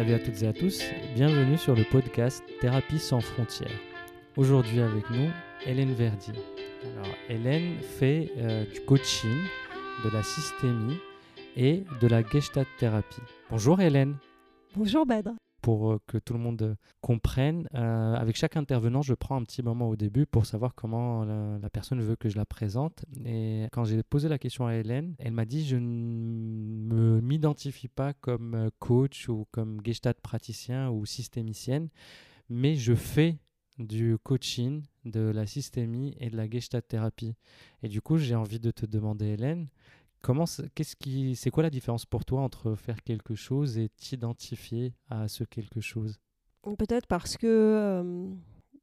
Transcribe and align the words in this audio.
Salut 0.00 0.14
à 0.14 0.18
toutes 0.18 0.42
et 0.42 0.46
à 0.46 0.54
tous, 0.54 0.82
bienvenue 1.14 1.58
sur 1.58 1.74
le 1.74 1.84
podcast 1.84 2.42
Thérapie 2.62 2.98
sans 2.98 3.20
frontières. 3.20 3.78
Aujourd'hui 4.34 4.80
avec 4.80 5.10
nous, 5.10 5.28
Hélène 5.66 5.92
Verdi. 5.92 6.32
Alors, 6.82 7.14
Hélène 7.28 7.76
fait 7.82 8.32
euh, 8.38 8.64
du 8.64 8.80
coaching, 8.86 9.36
de 10.02 10.08
la 10.08 10.22
systémie 10.22 10.96
et 11.54 11.84
de 12.00 12.06
la 12.06 12.22
gestalt 12.22 12.66
thérapie. 12.78 13.20
Bonjour 13.50 13.78
Hélène. 13.78 14.16
Bonjour 14.74 15.04
Badr 15.04 15.32
pour 15.60 15.92
euh, 15.92 16.00
que 16.06 16.18
tout 16.18 16.32
le 16.32 16.38
monde 16.38 16.62
euh, 16.62 16.74
comprenne. 17.00 17.68
Euh, 17.74 18.14
avec 18.14 18.36
chaque 18.36 18.56
intervenant, 18.56 19.02
je 19.02 19.14
prends 19.14 19.36
un 19.36 19.44
petit 19.44 19.62
moment 19.62 19.88
au 19.88 19.96
début 19.96 20.26
pour 20.26 20.46
savoir 20.46 20.74
comment 20.74 21.24
la, 21.24 21.70
personne 21.70 22.00
veut 22.00 22.16
que 22.16 22.28
je 22.28 22.36
la 22.36 22.44
présente. 22.44 23.04
Et 23.24 23.66
quand 23.72 23.84
j'ai 23.84 24.02
posé 24.02 24.28
la 24.28 24.38
question 24.38 24.66
à 24.66 24.74
Hélène, 24.74 25.14
elle 25.18 25.32
m'a 25.32 25.44
dit 25.44 25.66
je 25.66 25.76
ne 25.76 27.20
m'identifie 27.20 27.88
pas 27.88 28.12
comme 28.12 28.70
coach 28.78 29.28
ou 29.28 29.46
comme 29.50 29.80
gestalt 29.84 30.20
praticien 30.20 30.90
ou 30.90 31.06
systémicienne, 31.06 31.88
mais 32.48 32.74
je 32.74 32.94
fais 32.94 33.38
du 33.78 34.18
coaching, 34.22 34.82
de 35.04 35.20
la 35.20 35.46
systémie 35.46 36.14
et 36.20 36.28
de 36.30 36.36
la 36.36 36.48
gestalt 36.48 36.86
thérapie. 36.86 37.34
Et 37.82 37.88
du 37.88 38.00
coup, 38.00 38.18
j'ai 38.18 38.34
envie 38.34 38.60
de 38.60 38.70
te 38.70 38.84
demander, 38.84 39.28
Hélène, 39.28 39.68
Comment, 40.22 40.44
qu'est-ce 40.74 40.96
qui, 40.96 41.34
c'est 41.36 41.50
quoi 41.50 41.62
la 41.62 41.70
différence 41.70 42.06
pour 42.06 42.24
toi 42.24 42.42
entre 42.42 42.74
faire 42.74 43.02
quelque 43.02 43.34
chose 43.34 43.78
et 43.78 43.88
t'identifier 43.88 44.94
à 45.08 45.28
ce 45.28 45.44
quelque 45.44 45.80
chose? 45.80 46.18
Peut-être 46.76 47.06
parce 47.06 47.36
que 47.36 48.28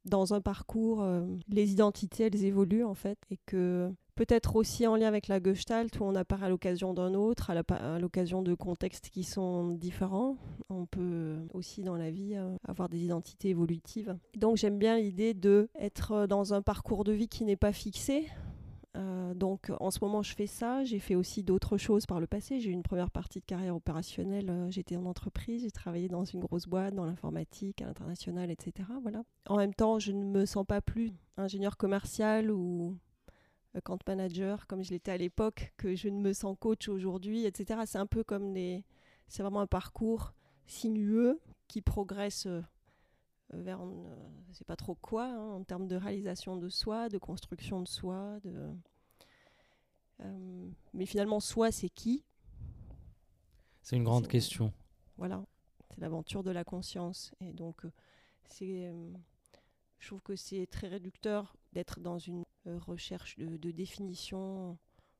dans 0.05 0.33
un 0.33 0.41
parcours, 0.41 1.05
les 1.47 1.71
identités, 1.71 2.23
elles 2.23 2.43
évoluent 2.45 2.85
en 2.85 2.95
fait, 2.95 3.19
et 3.29 3.37
que 3.45 3.91
peut-être 4.15 4.55
aussi 4.55 4.87
en 4.87 4.95
lien 4.95 5.07
avec 5.07 5.27
la 5.27 5.39
Gestalt, 5.43 5.99
où 5.99 6.03
on 6.03 6.15
apparaît 6.15 6.47
à 6.47 6.49
l'occasion 6.49 6.93
d'un 6.93 7.13
autre, 7.13 7.51
à 7.51 7.99
l'occasion 7.99 8.41
de 8.41 8.55
contextes 8.55 9.09
qui 9.09 9.23
sont 9.23 9.69
différents. 9.69 10.37
On 10.69 10.87
peut 10.87 11.35
aussi 11.53 11.83
dans 11.83 11.97
la 11.97 12.09
vie 12.09 12.35
avoir 12.67 12.89
des 12.89 13.03
identités 13.03 13.49
évolutives. 13.49 14.17
Donc 14.35 14.57
j'aime 14.57 14.79
bien 14.79 14.97
l'idée 14.97 15.35
de 15.35 15.69
être 15.75 16.25
dans 16.25 16.53
un 16.55 16.63
parcours 16.63 17.03
de 17.03 17.11
vie 17.11 17.27
qui 17.27 17.43
n'est 17.43 17.55
pas 17.57 17.73
fixé, 17.73 18.25
euh, 18.97 19.33
donc 19.33 19.71
en 19.79 19.91
ce 19.91 19.99
moment, 20.01 20.23
je 20.23 20.33
fais 20.33 20.47
ça. 20.47 20.83
J'ai 20.83 20.99
fait 20.99 21.15
aussi 21.15 21.43
d'autres 21.43 21.77
choses 21.77 22.05
par 22.05 22.19
le 22.19 22.27
passé. 22.27 22.59
J'ai 22.59 22.69
eu 22.69 22.73
une 22.73 22.83
première 22.83 23.11
partie 23.11 23.39
de 23.39 23.45
carrière 23.45 23.75
opérationnelle. 23.75 24.49
Euh, 24.49 24.71
j'étais 24.71 24.97
en 24.97 25.05
entreprise, 25.05 25.63
j'ai 25.63 25.71
travaillé 25.71 26.07
dans 26.07 26.25
une 26.25 26.39
grosse 26.39 26.67
boîte, 26.67 26.95
dans 26.95 27.05
l'informatique, 27.05 27.81
à 27.81 27.85
l'international, 27.85 28.49
etc. 28.49 28.89
Voilà. 29.01 29.23
En 29.47 29.57
même 29.57 29.73
temps, 29.73 29.99
je 29.99 30.11
ne 30.11 30.23
me 30.23 30.45
sens 30.45 30.65
pas 30.65 30.81
plus 30.81 31.13
ingénieur 31.37 31.77
commercial 31.77 32.49
ou 32.49 32.97
account 33.75 33.99
manager 34.07 34.65
comme 34.65 34.83
je 34.83 34.89
l'étais 34.89 35.11
à 35.11 35.17
l'époque, 35.17 35.73
que 35.77 35.95
je 35.95 36.09
ne 36.09 36.19
me 36.19 36.33
sens 36.33 36.57
coach 36.59 36.89
aujourd'hui, 36.89 37.45
etc. 37.45 37.81
C'est 37.85 37.99
un 37.99 38.07
peu 38.07 38.23
comme 38.23 38.53
des... 38.53 38.83
C'est 39.27 39.43
vraiment 39.43 39.59
un 39.61 39.67
parcours 39.67 40.33
sinueux 40.65 41.39
qui 41.67 41.81
progresse 41.81 42.45
euh, 42.47 42.61
vers 43.53 43.81
on 43.81 44.09
ne 44.49 44.53
sait 44.53 44.65
pas 44.65 44.75
trop 44.75 44.95
quoi 44.95 45.25
hein, 45.25 45.53
en 45.53 45.63
termes 45.63 45.87
de 45.87 45.95
réalisation 45.95 46.57
de 46.57 46.69
soi, 46.69 47.09
de 47.09 47.17
construction 47.17 47.81
de 47.81 47.87
soi. 47.87 48.39
De, 48.43 48.71
euh, 50.21 50.69
mais 50.93 51.05
finalement, 51.05 51.39
soi, 51.39 51.71
c'est 51.71 51.89
qui? 51.89 52.23
C'est 53.81 53.95
une 53.95 54.03
grande 54.03 54.27
question. 54.27 54.73
Voilà, 55.17 55.45
c'est 55.89 56.01
l'aventure 56.01 56.43
de 56.43 56.51
la 56.51 56.63
conscience. 56.63 57.33
Et 57.39 57.53
donc, 57.53 57.85
euh, 57.85 57.91
c'est, 58.49 58.87
euh, 58.87 59.13
je 59.99 60.07
trouve 60.07 60.21
que 60.21 60.35
c'est 60.35 60.67
très 60.67 60.87
réducteur 60.87 61.55
d'être 61.73 61.99
dans 61.99 62.19
une 62.19 62.43
recherche 62.65 63.37
de, 63.37 63.57
de, 63.57 63.71
définition 63.71 64.77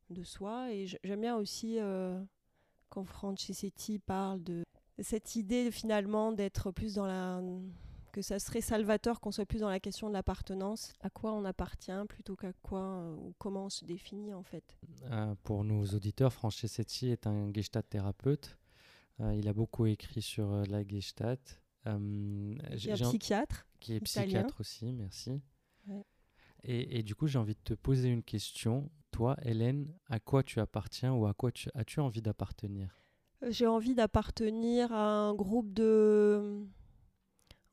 de 0.10 0.24
soi. 0.24 0.74
Et 0.74 0.88
j'aime 1.04 1.22
bien 1.22 1.38
aussi 1.38 1.78
quand 2.90 3.06
Francessetti 3.06 4.00
parle 4.00 4.44
de 4.44 4.64
cette 5.00 5.36
idée 5.36 5.72
finalement 5.72 6.32
d'être 6.34 6.72
plus 6.72 6.96
dans 6.96 7.06
la 7.06 7.42
que 8.18 8.24
ça 8.24 8.40
serait 8.40 8.62
salvateur 8.62 9.20
qu'on 9.20 9.32
soit 9.32 9.46
plus 9.46 9.60
dans 9.60 9.70
la 9.70 9.80
question 9.80 10.08
de 10.08 10.14
l'appartenance, 10.14 10.94
à 11.02 11.10
quoi 11.12 11.34
on 11.34 11.46
appartient 11.46 11.92
plutôt 12.10 12.36
qu'à 12.36 12.52
quoi 12.64 12.82
euh, 12.82 13.16
ou 13.16 13.36
comment 13.38 13.66
on 13.66 13.70
se 13.70 13.86
définit 13.86 14.34
en 14.34 14.42
fait? 14.42 14.76
Euh, 15.12 15.36
pour 15.44 15.64
nos 15.64 15.86
auditeurs, 15.86 16.34
Francessetti 16.34 17.10
est 17.10 17.28
un 17.28 17.54
gestalt 17.54 17.88
thérapeute. 17.88 18.58
Euh, 19.20 19.36
il 19.36 19.48
a 19.48 19.54
beaucoup 19.54 19.86
écrit 19.86 20.24
sur 20.24 20.50
la 20.68 20.84
gestalt. 20.84 21.62
qui 21.86 22.90
est 22.90 23.04
psychiatre. 23.04 23.68
Qui 23.80 23.94
est 23.94 24.00
psychiatre 24.00 24.62
aussi, 24.62 24.92
merci. 24.94 25.40
Et, 26.64 26.98
et, 26.98 27.04
du 27.04 27.14
coup, 27.14 27.28
j'ai 27.28 27.38
envie 27.38 27.54
de 27.54 27.64
te 27.64 27.76
poser 27.76 28.10
une 28.10 28.24
question. 28.24 28.90
Toi, 29.12 29.38
Hélène, 29.44 29.94
à 30.08 30.20
quoi 30.20 30.42
tu 30.42 30.60
appartiens 30.60 31.14
ou 31.14 31.28
à 31.28 31.36
quoi 31.36 31.52
tu, 31.52 31.70
as-tu 31.76 32.00
envie 32.00 32.24
d'appartenir? 32.24 33.00
J'ai 33.48 33.68
envie 33.68 33.94
d'appartenir 33.94 34.92
à 34.92 35.08
un 35.08 35.36
groupe 35.36 35.72
de 35.72 36.66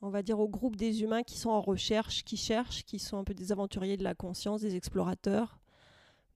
on 0.05 0.11
va 0.11 0.23
dire, 0.23 0.39
au 0.39 0.49
groupe 0.49 0.77
des 0.77 1.03
humains 1.03 1.23
qui 1.23 1.39
sont 1.39 1.49
en 1.49 1.63
recherche, 1.63 2.25
qui 2.25 2.37
cherchent, 2.37 2.85
qui 2.85 2.99
sont 2.99 3.17
un 3.17 3.25
peu 3.25 3.33
des 3.33 3.53
aventuriers 3.53 3.97
de 3.97 4.05
la 4.05 4.15
conscience, 4.15 4.61
des 4.61 4.77
explorateurs. 4.77 5.59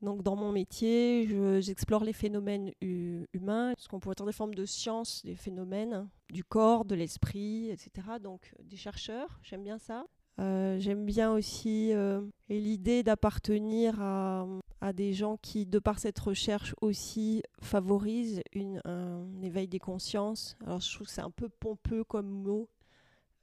Donc 0.00 0.22
dans 0.22 0.36
mon 0.36 0.52
métier, 0.52 1.28
j'explore 1.60 2.02
les 2.02 2.14
phénomènes 2.14 2.72
humains, 2.80 3.74
ce 3.76 3.86
qu'on 3.88 4.00
pourrait 4.00 4.14
dire 4.14 4.24
des 4.24 4.32
formes 4.32 4.54
de 4.54 4.64
science, 4.64 5.22
des 5.24 5.34
phénomènes 5.34 6.08
du 6.30 6.44
corps, 6.44 6.86
de 6.86 6.94
l'esprit, 6.94 7.68
etc. 7.68 7.90
Donc 8.22 8.54
des 8.62 8.76
chercheurs, 8.76 9.38
j'aime 9.42 9.64
bien 9.64 9.78
ça. 9.78 10.06
Euh, 10.40 10.78
j'aime 10.78 11.04
bien 11.04 11.32
aussi 11.32 11.92
euh, 11.92 12.22
l'idée 12.48 13.02
d'appartenir 13.02 14.00
à, 14.00 14.46
des 14.94 15.12
gens 15.12 15.36
qui, 15.36 15.66
de 15.66 15.80
par 15.80 15.98
cette 15.98 16.18
recherche 16.20 16.74
aussi, 16.80 17.42
favorisent 17.60 18.40
une, 18.54 18.80
un 18.84 19.26
éveil 19.42 19.68
des 19.68 19.80
consciences. 19.80 20.56
Alors 20.64 20.80
je 20.80 20.94
trouve 20.94 21.08
que 21.08 21.12
c'est 21.12 21.20
un 21.20 21.32
peu 21.32 21.48
pompeux 21.48 22.04
comme 22.04 22.28
mot, 22.28 22.68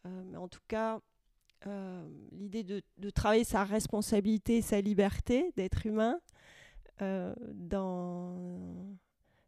mais 0.05 0.37
en 0.37 0.47
tout 0.47 0.61
cas, 0.67 0.99
euh, 1.67 2.07
l'idée 2.31 2.63
de, 2.63 3.09
travailler 3.09 3.43
sa 3.43 3.63
responsabilité, 3.63 4.61
sa 4.61 4.81
liberté 4.81 5.51
d'être 5.55 5.85
humain 5.85 6.19
euh, 7.01 7.33
dans 7.53 8.97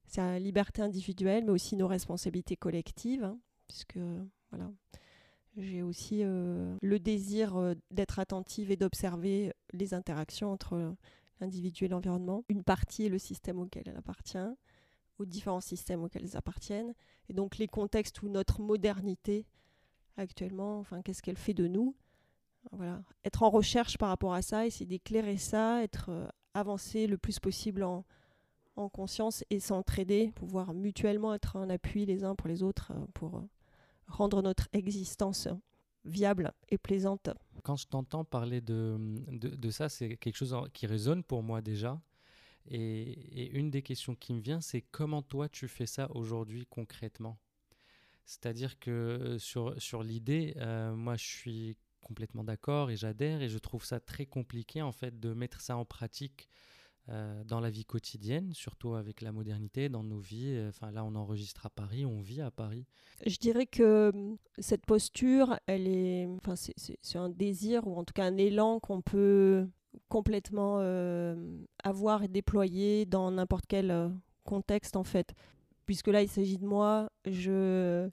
sa 0.08 0.40
liberté 0.40 0.82
individuelle, 0.82 1.46
mais 1.46 1.52
aussi 1.52 1.76
nos 1.76 1.88
responsabilités 1.88 2.56
collectives, 2.56 3.24
hein, 3.24 3.40
puisque 3.68 4.00
voilà, 4.50 4.72
j'ai 5.58 5.84
aussi 5.84 6.24
le 6.24 6.98
désir 6.98 7.76
d'être 7.92 8.20
attentive 8.20 8.72
et 8.72 8.78
d'observer 8.78 9.54
les 9.74 9.94
interactions 9.94 10.52
entre 10.52 10.96
l'individu 11.40 11.86
et 11.86 11.88
l'environnement. 11.88 12.46
Une 12.50 12.64
partie 12.64 13.06
est 13.06 13.10
le 13.10 13.20
système 13.20 13.60
auquel 13.60 13.84
elle 13.86 13.98
appartient, 13.98 14.38
aux 15.20 15.26
différents 15.26 15.62
systèmes 15.62 16.04
auxquels 16.04 16.24
elles 16.24 16.38
appartiennent, 16.38 16.94
et 17.30 17.34
donc 17.34 17.58
les 17.58 17.68
contextes 17.68 18.22
où 18.22 18.30
notre 18.30 18.62
modernité 18.62 19.46
actuellement, 20.18 20.80
enfin, 20.80 21.02
qu'est-ce 21.02 21.22
qu'elle 21.22 21.38
fait 21.38 21.54
de 21.54 21.68
nous. 21.68 21.96
Voilà. 22.72 23.02
Être 23.24 23.44
en 23.44 23.50
recherche 23.50 23.98
par 23.98 24.10
rapport 24.10 24.34
à 24.34 24.42
ça, 24.42 24.66
essayer 24.66 24.86
d'éclairer 24.86 25.38
ça, 25.38 25.84
être 25.84 26.10
euh, 26.10 26.28
avancé 26.54 27.08
le 27.08 27.18
plus 27.18 27.40
possible 27.40 27.84
en, 27.84 28.04
en 28.76 28.90
conscience 28.90 29.44
et 29.50 29.60
s'entraider, 29.60 30.32
pouvoir 30.36 30.74
mutuellement 30.74 31.34
être 31.34 31.56
un 31.56 31.70
appui 31.70 32.06
les 32.06 32.24
uns 32.24 32.36
pour 32.36 32.48
les 32.48 32.64
autres 32.64 32.92
euh, 32.92 33.06
pour 33.14 33.38
euh, 33.38 33.42
rendre 34.08 34.42
notre 34.42 34.68
existence 34.74 35.48
viable 36.04 36.54
et 36.70 36.78
plaisante. 36.78 37.30
Quand 37.64 37.76
je 37.76 37.88
t'entends 37.88 38.24
parler 38.24 38.62
de, 38.62 38.98
de, 39.30 39.70
ça, 39.72 39.90
c'est 39.90 40.16
quelque 40.18 40.36
chose 40.36 40.56
qui 40.74 40.88
résonne 40.88 41.24
pour 41.24 41.44
moi 41.44 41.62
déjà. 41.62 42.00
Et 42.70 43.58
une 43.58 43.70
des 43.72 43.82
questions 43.82 44.16
qui 44.16 44.34
me 44.34 44.40
vient, 44.40 44.62
c'est 44.62 44.82
comment 44.82 45.22
toi 45.22 45.48
tu 45.50 45.68
fais 45.68 45.86
ça 45.86 46.10
aujourd'hui 46.12 46.66
concrètement? 46.70 47.38
C'est-à-dire 48.28 48.78
que 48.78 48.92
euh, 48.92 49.40
sur, 49.40 49.82
sur 49.82 50.04
l'idée, 50.04 50.54
euh, 50.58 50.94
moi 50.94 51.16
je 51.16 51.26
suis 51.26 51.78
complètement 52.02 52.44
d'accord 52.44 52.92
et 52.92 52.98
j'adhère 52.98 53.42
et 53.42 53.48
je 53.48 53.58
trouve 53.58 53.86
ça 53.86 54.02
très 54.02 54.26
compliqué 54.26 54.82
en 54.82 54.92
fait 54.92 55.18
de 55.20 55.34
mettre 55.34 55.62
ça 55.62 55.78
en 55.78 55.86
pratique 55.86 56.50
euh, 57.10 57.42
dans 57.46 57.62
la 57.62 57.70
vie 57.70 57.86
quotidienne, 57.86 58.54
surtout 58.54 58.96
avec 58.96 59.22
la 59.22 59.32
modernité, 59.32 59.88
dans 59.88 60.04
nos 60.04 60.20
vies. 60.20 60.62
Enfin 60.68 60.92
là 60.92 61.06
on 61.06 61.16
enregistre 61.16 61.66
à 61.66 61.70
Paris, 61.70 62.06
on 62.06 62.20
vit 62.20 62.42
à 62.42 62.52
Paris. 62.52 62.86
Je 63.26 63.38
dirais 63.38 63.66
que 63.66 64.12
cette 64.60 64.86
posture, 64.86 65.58
elle 65.66 65.88
est, 65.88 66.28
enfin 66.28 66.56
c'est 66.58 67.18
un 67.18 67.30
désir 67.30 67.88
ou 67.88 67.96
en 67.96 68.04
tout 68.04 68.14
cas 68.14 68.26
un 68.26 68.36
élan 68.36 68.82
qu'on 68.82 69.02
peut 69.02 69.70
complètement 70.10 70.80
avoir 71.82 72.24
et 72.24 72.28
déployer 72.28 73.06
dans 73.06 73.32
n'importe 73.32 73.66
quel 73.70 74.12
contexte 74.44 74.98
en 74.98 75.06
fait 75.06 75.34
puisque 75.88 76.08
là 76.08 76.22
il 76.22 76.30
s'agit 76.30 76.60
de 76.60 76.66
moi, 76.66 77.10
je 77.26 78.08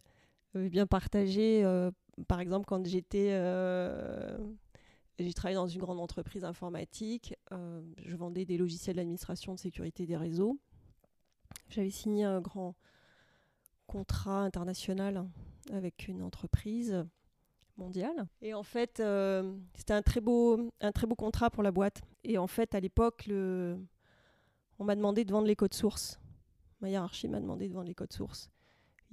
bien 0.54 0.86
partager, 0.86 1.64
euh, 1.64 1.90
par 2.28 2.40
exemple 2.40 2.66
quand 2.66 2.84
j'étais... 2.86 3.30
Euh, 3.32 4.38
j'ai 5.18 5.32
travaillé 5.32 5.54
dans 5.54 5.68
une 5.68 5.80
grande 5.80 6.00
entreprise 6.00 6.44
informatique, 6.44 7.36
euh, 7.52 7.80
je 8.04 8.16
vendais 8.16 8.44
des 8.44 8.56
logiciels 8.56 8.96
d'administration 8.96 9.54
de 9.54 9.60
sécurité 9.60 10.06
des 10.06 10.16
réseaux. 10.16 10.58
J'avais 11.68 11.90
signé 11.90 12.24
un 12.24 12.40
grand 12.40 12.74
contrat 13.86 14.40
international 14.40 15.24
avec 15.72 16.08
une 16.08 16.20
entreprise 16.20 17.06
mondiale. 17.76 18.26
Et 18.42 18.54
en 18.54 18.64
fait, 18.64 19.00
c'était 19.76 19.92
un, 19.92 20.02
très 20.02 20.20
beau, 20.20 20.68
un 20.80 20.90
très 20.90 21.06
beau 21.06 21.14
contrat 21.14 21.48
pour 21.48 21.62
la 21.62 21.70
boîte. 21.70 22.02
Et 22.24 22.36
en 22.36 22.48
fait, 22.48 22.74
à 22.74 22.80
l'époque, 22.80 23.26
le... 23.26 23.78
on 24.80 24.84
m'a 24.84 24.96
demandé 24.96 25.24
de 25.24 25.30
vendre 25.30 25.46
les 25.46 25.56
codes 25.56 25.74
sources 25.74 26.18
ma 26.84 26.90
hiérarchie 26.90 27.28
m'a 27.28 27.40
demandé 27.40 27.68
de 27.68 27.74
vendre 27.74 27.88
les 27.88 27.94
codes 27.94 28.12
sources. 28.12 28.50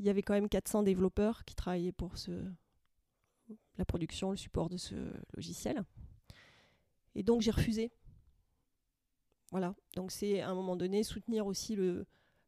Il 0.02 0.08
y 0.08 0.10
avait 0.10 0.24
quand 0.24 0.34
même 0.34 0.50
400 0.50 0.82
développeurs 0.82 1.46
qui 1.46 1.54
travaillaient 1.54 1.92
pour 1.92 2.18
ce, 2.18 2.32
la 3.78 3.86
production, 3.86 4.32
le 4.32 4.38
support 4.38 4.68
de 4.68 4.78
ce 4.78 4.96
logiciel. 5.36 5.84
Et 7.14 7.22
donc 7.22 7.42
j'ai 7.42 7.52
refusé. 7.52 7.92
Voilà, 9.52 9.76
donc 9.96 10.12
c'est 10.12 10.42
à 10.42 10.50
un 10.50 10.56
moment 10.56 10.76
donné 10.76 11.04
soutenir 11.04 11.46
aussi 11.46 11.78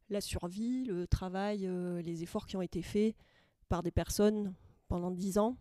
la 0.08 0.20
survie, 0.20 0.84
le 0.84 1.06
travail, 1.06 1.64
euh, 1.66 2.02
les 2.02 2.24
efforts 2.24 2.46
qui 2.46 2.56
ont 2.56 2.62
été 2.62 2.82
faits 2.82 3.14
par 3.68 3.84
des 3.84 3.92
personnes 3.92 4.52
pendant 4.88 5.12
10 5.12 5.38
ans. 5.38 5.56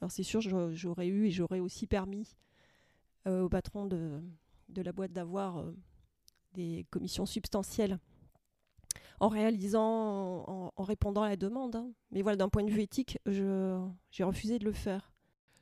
Alors 0.00 0.10
c'est 0.10 0.22
sûr, 0.22 0.40
j'aurais 0.40 1.08
eu 1.08 1.26
et 1.26 1.30
j'aurais 1.30 1.60
aussi 1.60 1.86
permis 1.86 2.36
euh, 3.26 3.42
au 3.42 3.50
patron 3.50 3.84
de, 3.84 4.22
de, 4.70 4.80
la 4.80 4.92
boîte 4.92 5.12
d'avoir 5.12 5.58
euh, 5.58 5.76
des 6.54 6.86
commissions 6.90 7.26
substantielles 7.26 7.98
en 9.20 9.28
réalisant, 9.28 10.72
en, 10.76 10.82
répondant 10.82 11.22
à 11.22 11.30
la 11.30 11.36
demande. 11.36 11.76
Hein. 11.76 11.92
Mais 12.10 12.22
voilà, 12.22 12.36
d'un 12.36 12.48
point 12.48 12.64
de 12.64 12.70
vue 12.70 12.82
éthique, 12.82 13.18
j'ai 13.26 14.24
refusé 14.24 14.58
de 14.58 14.64
le 14.64 14.72
faire. 14.72 15.12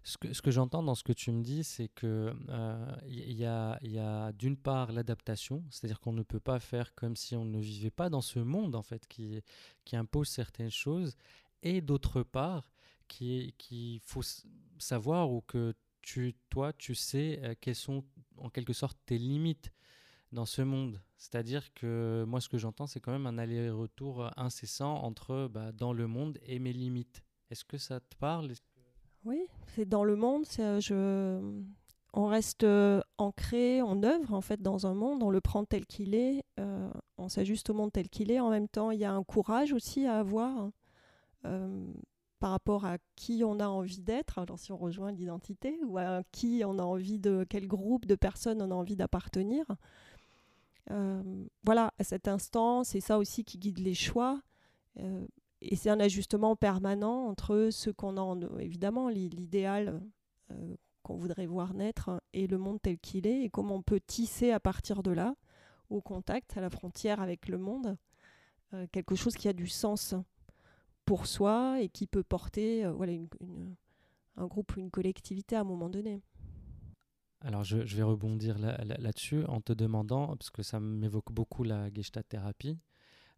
Ce 0.02 0.18
que, 0.18 0.32
ce 0.32 0.40
que 0.40 0.52
j'entends 0.52 0.84
dans 0.84 0.94
ce 0.94 1.02
que 1.02 1.12
tu 1.12 1.32
me 1.32 1.42
dis, 1.42 1.64
c'est 1.64 1.88
que 1.88 2.32
il 2.38 2.50
euh, 2.50 2.96
y, 3.08 3.44
a, 3.44 3.76
y 3.82 3.98
a 3.98 4.30
d'une 4.30 4.56
part 4.56 4.92
l'adaptation, 4.92 5.64
c'est-à-dire 5.68 5.98
qu'on 5.98 6.12
ne 6.12 6.22
peut 6.22 6.38
pas 6.38 6.60
faire 6.60 6.94
comme 6.94 7.16
si 7.16 7.34
on 7.34 7.44
ne 7.44 7.58
vivait 7.58 7.90
pas 7.90 8.08
dans 8.08 8.20
ce 8.20 8.38
monde 8.38 8.76
en 8.76 8.82
fait 8.82 9.08
qui, 9.08 9.42
qui 9.84 9.96
impose 9.96 10.28
certaines 10.28 10.70
choses, 10.70 11.16
et 11.64 11.80
d'autre 11.80 12.22
part 12.22 12.70
qu'il 13.08 13.52
qui 13.56 14.00
faut 14.04 14.22
savoir 14.78 15.32
ou 15.32 15.40
que 15.40 15.74
tu, 16.02 16.36
toi, 16.50 16.72
tu 16.72 16.94
sais 16.94 17.40
euh, 17.42 17.54
quelles 17.60 17.74
sont 17.74 18.04
en 18.38 18.48
quelque 18.48 18.72
sorte 18.72 18.96
tes 19.06 19.18
limites 19.18 19.72
dans 20.36 20.44
ce 20.44 20.62
monde. 20.62 21.00
C'est-à-dire 21.16 21.72
que 21.72 22.24
moi, 22.28 22.40
ce 22.40 22.48
que 22.48 22.58
j'entends, 22.58 22.86
c'est 22.86 23.00
quand 23.00 23.10
même 23.10 23.26
un 23.26 23.38
aller-retour 23.38 24.30
incessant 24.36 25.02
entre 25.02 25.48
bah, 25.50 25.72
dans 25.72 25.94
le 25.94 26.06
monde 26.06 26.38
et 26.42 26.58
mes 26.58 26.74
limites. 26.74 27.22
Est-ce 27.50 27.64
que 27.64 27.78
ça 27.78 28.00
te 28.00 28.14
parle? 28.16 28.52
Oui, 29.24 29.46
c'est 29.66 29.86
dans 29.86 30.04
le 30.04 30.14
monde. 30.14 30.44
Euh, 30.58 30.78
je... 30.78 31.40
On 32.12 32.26
reste 32.26 32.64
euh, 32.64 33.00
ancré, 33.18 33.82
en 33.82 34.02
œuvre 34.02 34.34
en 34.34 34.42
fait 34.42 34.60
dans 34.60 34.86
un 34.86 34.94
monde. 34.94 35.22
On 35.22 35.30
le 35.30 35.40
prend 35.40 35.64
tel 35.64 35.86
qu'il 35.86 36.14
est. 36.14 36.44
Euh, 36.60 36.90
on 37.16 37.28
s'ajuste 37.28 37.70
au 37.70 37.74
monde 37.74 37.92
tel 37.92 38.08
qu'il 38.08 38.30
est. 38.30 38.40
En 38.40 38.50
même 38.50 38.68
temps, 38.68 38.90
il 38.90 39.00
y 39.00 39.04
a 39.04 39.12
un 39.12 39.24
courage 39.24 39.72
aussi 39.72 40.06
à 40.06 40.18
avoir 40.18 40.70
hein, 41.44 41.72
par 42.40 42.50
rapport 42.50 42.84
à 42.84 42.98
qui 43.16 43.42
on 43.44 43.58
a 43.58 43.68
envie 43.68 44.00
d'être. 44.00 44.38
Alors 44.38 44.58
si 44.58 44.72
on 44.72 44.76
rejoint 44.76 45.12
l'identité 45.12 45.78
ou 45.84 45.98
à 45.98 46.22
qui 46.32 46.62
on 46.64 46.78
a 46.78 46.82
envie 46.82 47.18
de 47.18 47.46
quel 47.48 47.66
groupe 47.66 48.06
de 48.06 48.14
personnes 48.14 48.62
on 48.62 48.70
a 48.70 48.74
envie 48.74 48.96
d'appartenir. 48.96 49.64
Voilà, 51.64 51.92
à 51.98 52.04
cet 52.04 52.28
instant, 52.28 52.84
c'est 52.84 53.00
ça 53.00 53.18
aussi 53.18 53.44
qui 53.44 53.58
guide 53.58 53.78
les 53.78 53.94
choix 53.94 54.40
et 55.60 55.76
c'est 55.76 55.90
un 55.90 56.00
ajustement 56.00 56.56
permanent 56.56 57.26
entre 57.26 57.68
ce 57.70 57.90
qu'on 57.90 58.16
a, 58.16 58.60
évidemment, 58.60 59.08
l'idéal 59.08 60.00
euh, 60.50 60.76
qu'on 61.02 61.16
voudrait 61.16 61.46
voir 61.46 61.74
naître 61.74 62.22
et 62.32 62.46
le 62.46 62.58
monde 62.58 62.80
tel 62.82 62.98
qu'il 62.98 63.26
est, 63.26 63.42
et 63.42 63.50
comment 63.50 63.76
on 63.76 63.82
peut 63.82 64.00
tisser 64.00 64.50
à 64.50 64.60
partir 64.60 65.02
de 65.02 65.10
là, 65.10 65.34
au 65.88 66.00
contact, 66.00 66.56
à 66.56 66.60
la 66.60 66.70
frontière 66.70 67.20
avec 67.20 67.48
le 67.48 67.58
monde, 67.58 67.96
euh, 68.74 68.86
quelque 68.92 69.14
chose 69.14 69.34
qui 69.34 69.48
a 69.48 69.52
du 69.52 69.68
sens 69.68 70.14
pour 71.04 71.26
soi 71.26 71.80
et 71.80 71.88
qui 71.88 72.06
peut 72.06 72.24
porter 72.24 72.84
euh, 72.84 73.26
un 74.36 74.46
groupe 74.46 74.76
ou 74.76 74.80
une 74.80 74.90
collectivité 74.90 75.56
à 75.56 75.60
un 75.60 75.64
moment 75.64 75.88
donné. 75.88 76.20
Alors 77.40 77.64
je, 77.64 77.76
vais 77.78 78.02
rebondir 78.02 78.58
là-dessus 78.58 79.44
en 79.44 79.60
te 79.60 79.72
demandant, 79.72 80.28
parce 80.36 80.50
que 80.50 80.62
ça 80.62 80.80
m'évoque 80.80 81.32
beaucoup 81.32 81.64
la 81.64 81.92
gestalt 81.92 82.28
thérapie, 82.28 82.78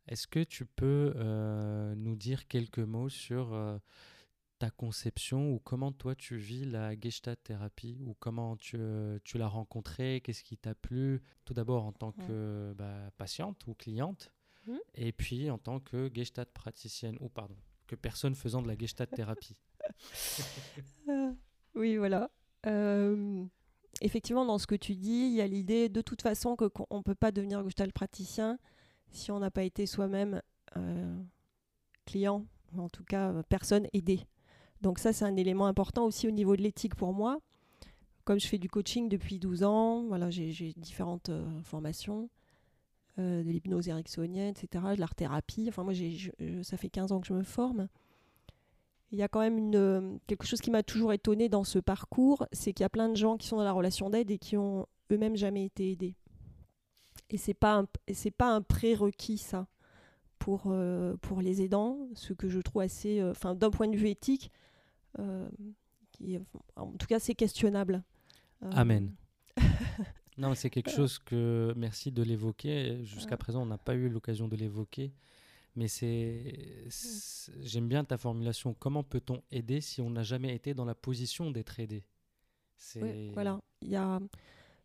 est-ce 0.09 0.27
que 0.27 0.43
tu 0.43 0.65
peux 0.65 1.12
euh, 1.17 1.95
nous 1.95 2.17
dire 2.17 2.49
quelques 2.49 2.79
mots 2.79 3.11
sur 3.11 3.53
euh, 3.53 3.79
ta 4.59 4.71
conception 4.71 5.53
ou 5.53 5.59
comment 5.59 5.93
toi 5.93 6.15
tu 6.15 6.37
vis 6.37 6.65
la 6.65 6.99
Gestalt 6.99 7.39
thérapie 7.45 7.99
ou 8.06 8.15
comment 8.19 8.56
tu, 8.56 8.77
euh, 8.79 9.19
tu 9.23 9.37
l'as 9.37 9.49
rencontrée, 9.49 10.23
qu'est-ce 10.25 10.43
qui 10.43 10.56
t'a 10.56 10.75
plu? 10.75 11.23
Tout 11.45 11.53
d'abord 11.53 11.85
en 11.85 11.93
tant 11.93 12.12
que 12.12 12.73
bah, 12.77 13.11
patiente 13.19 13.67
ou 13.67 13.75
cliente 13.75 14.33
mmh. 14.67 14.77
et 14.95 15.12
puis 15.12 15.50
en 15.50 15.59
tant 15.59 15.79
que 15.79 16.11
Gestalt 16.12 16.50
praticienne 16.53 17.19
ou 17.21 17.29
pardon, 17.29 17.56
que 17.87 17.95
personne 17.95 18.35
faisant 18.35 18.62
de 18.62 18.69
la 18.69 18.79
Gestalt 18.79 19.11
thérapie. 19.15 19.61
oui, 21.75 21.99
voilà. 21.99 22.31
Effectivement, 24.00 24.45
dans 24.45 24.59
ce 24.59 24.67
que 24.67 24.75
tu 24.75 24.95
dis, 24.95 25.29
il 25.31 25.35
y 25.35 25.41
a 25.41 25.47
l'idée 25.47 25.89
de 25.89 26.00
toute 26.00 26.23
façon 26.23 26.56
qu'on 26.56 26.97
ne 26.97 27.03
peut 27.03 27.15
pas 27.15 27.33
devenir 27.33 27.62
Gestalt 27.65 27.93
praticien 27.93 28.59
si 29.11 29.31
on 29.31 29.39
n'a 29.39 29.50
pas 29.50 29.62
été 29.62 29.87
soi-même 29.87 30.43
euh, 30.77 31.19
client, 32.06 32.45
en 32.77 32.89
tout 32.89 33.05
cas 33.05 33.33
euh, 33.33 33.43
personne 33.49 33.87
aidée. 33.93 34.21
Donc 34.83 34.99
ça, 34.99 35.12
c'est 35.12 35.25
un 35.25 35.37
élément 35.37 35.67
important 35.67 36.05
aussi 36.05 36.29
au 36.29 36.31
niveau 36.31 36.56
de 36.56 36.62
l'éthique 36.62 36.95
pour 36.95 37.12
moi. 37.12 37.41
Comme 38.25 38.39
je 38.39 38.47
fais 38.47 38.59
du 38.59 38.69
coaching 38.69 39.09
depuis 39.09 39.39
12 39.39 39.65
ans, 39.65 40.05
voilà, 40.05 40.31
j'ai 40.31 40.75
différentes 40.77 41.31
euh, 41.31 41.62
formations, 41.62 42.29
de 43.17 43.43
l'hypnose 43.50 43.89
ericksonienne, 43.89 44.50
etc., 44.50 44.85
de 44.95 45.00
l'art-thérapie. 45.00 45.67
Enfin, 45.69 45.83
moi, 45.83 45.93
ça 46.62 46.77
fait 46.77 46.89
15 46.89 47.11
ans 47.11 47.21
que 47.21 47.27
je 47.27 47.33
me 47.33 47.43
forme. 47.43 47.89
Il 49.10 49.19
y 49.19 49.22
a 49.22 49.28
quand 49.28 49.40
même 49.40 49.56
une, 49.56 50.19
quelque 50.26 50.46
chose 50.46 50.60
qui 50.60 50.70
m'a 50.70 50.82
toujours 50.82 51.12
étonné 51.12 51.49
dans 51.49 51.64
ce 51.64 51.78
parcours, 51.78 52.46
c'est 52.52 52.72
qu'il 52.72 52.84
y 52.84 52.87
a 52.87 52.90
plein 52.90 53.08
de 53.08 53.16
gens 53.16 53.37
qui 53.37 53.46
sont 53.46 53.56
dans 53.56 53.64
la 53.64 53.72
relation 53.72 54.10
d'aide 54.10 54.31
et 54.31 54.38
qui 54.38 54.56
ont 54.56 54.87
eux-mêmes 55.10 55.37
jamais 55.37 55.64
été 55.64 55.90
aidés. 55.93 56.14
Et 57.31 57.37
c'est 57.37 57.55
pas 57.55 57.84
c'est 58.12 58.31
pas 58.31 58.50
un 58.50 58.62
prérequis 58.62 59.38
ça 59.38 59.66
pour 60.38 60.64
euh, 60.66 61.16
pour 61.20 61.40
les 61.40 61.62
aidants, 61.62 61.99
ce 62.14 62.32
que 62.32 62.49
je 62.49 62.60
trouve 62.60 62.82
assez, 62.82 63.20
euh, 63.20 63.32
d'un 63.55 63.70
point 63.70 63.88
de 63.88 63.96
vue 63.96 64.08
éthique, 64.08 64.50
euh, 65.19 65.49
qui, 66.12 66.38
en 66.76 66.93
tout 66.93 67.06
cas 67.06 67.19
c'est 67.19 67.34
questionnable. 67.34 68.02
Amen. 68.72 69.14
non, 70.38 70.54
c'est 70.54 70.70
quelque 70.70 70.90
chose 70.90 71.19
que 71.19 71.72
merci 71.76 72.12
de 72.12 72.22
l'évoquer. 72.22 73.04
Jusqu'à 73.04 73.37
présent, 73.37 73.62
on 73.62 73.66
n'a 73.66 73.78
pas 73.78 73.94
eu 73.94 74.08
l'occasion 74.08 74.49
de 74.49 74.56
l'évoquer. 74.56 75.12
Mais 75.78 75.86
c'est, 75.86 76.56
j'aime 77.60 77.86
bien 77.86 78.02
ta 78.02 78.19
formulation. 78.19 78.75
Comment 78.75 79.04
peut-on 79.04 79.42
aider 79.52 79.80
si 79.80 80.00
on 80.00 80.10
n'a 80.10 80.25
jamais 80.25 80.52
été 80.52 80.75
dans 80.75 80.84
la 80.84 80.96
position 80.96 81.52
d'être 81.52 81.78
aidé? 81.78 82.02
Voilà. 83.32 83.60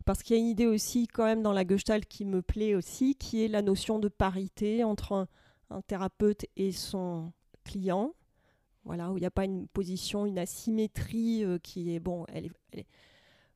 Parce 0.06 0.22
qu'il 0.22 0.36
y 0.36 0.40
a 0.40 0.44
une 0.44 0.50
idée 0.50 0.68
aussi 0.68 1.08
quand 1.08 1.26
même 1.26 1.42
dans 1.42 1.52
la 1.52 1.66
Gestalt 1.66 2.06
qui 2.06 2.26
me 2.26 2.44
plaît 2.44 2.76
aussi, 2.76 3.16
qui 3.16 3.44
est 3.44 3.48
la 3.48 3.64
notion 3.64 3.98
de 3.98 4.08
parité 4.08 4.84
entre 4.84 5.28
un, 5.72 5.82
thérapeute 5.82 6.46
et 6.58 6.72
son 6.72 7.34
client. 7.64 8.14
Voilà, 8.84 9.12
où 9.12 9.18
il 9.18 9.22
n'y 9.22 9.26
a 9.26 9.32
pas 9.32 9.46
une 9.46 9.68
position, 9.68 10.28
une 10.28 10.38
asymétrie 10.38 11.44
euh, 11.44 11.58
qui 11.58 11.96
est, 11.96 12.00
bon, 12.00 12.28
elle 12.28 12.52
est, 12.74 12.86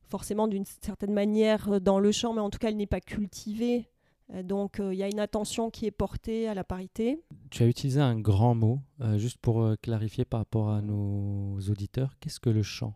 forcément 0.07 0.47
d'une 0.47 0.65
certaine 0.65 1.13
manière 1.13 1.69
euh, 1.69 1.79
dans 1.79 1.99
le 1.99 2.11
champ, 2.11 2.33
mais 2.33 2.41
en 2.41 2.49
tout 2.49 2.57
cas, 2.57 2.69
elle 2.69 2.77
n'est 2.77 2.87
pas 2.87 3.01
cultivée. 3.01 3.91
Euh, 4.33 4.43
donc, 4.43 4.79
il 4.79 4.95
y 4.95 5.03
a 5.03 5.07
une 5.07 5.19
attention 5.19 5.69
qui 5.69 5.85
est 5.85 5.91
portée 5.91 6.47
à 6.47 6.53
la 6.53 6.63
parité. 6.63 7.19
Tu 7.49 7.63
as 7.63 7.67
utilisé 7.67 8.01
un 8.01 8.19
grand 8.19 8.55
mot, 8.55 8.79
juste 9.15 9.37
pour 9.37 9.75
clarifier 9.81 10.25
par 10.25 10.41
rapport 10.41 10.69
à 10.69 10.81
nos 10.81 11.57
auditeurs. 11.69 12.11
Qu'est-ce 12.19 12.39
que 12.39 12.49
le 12.49 12.63
chant? 12.63 12.93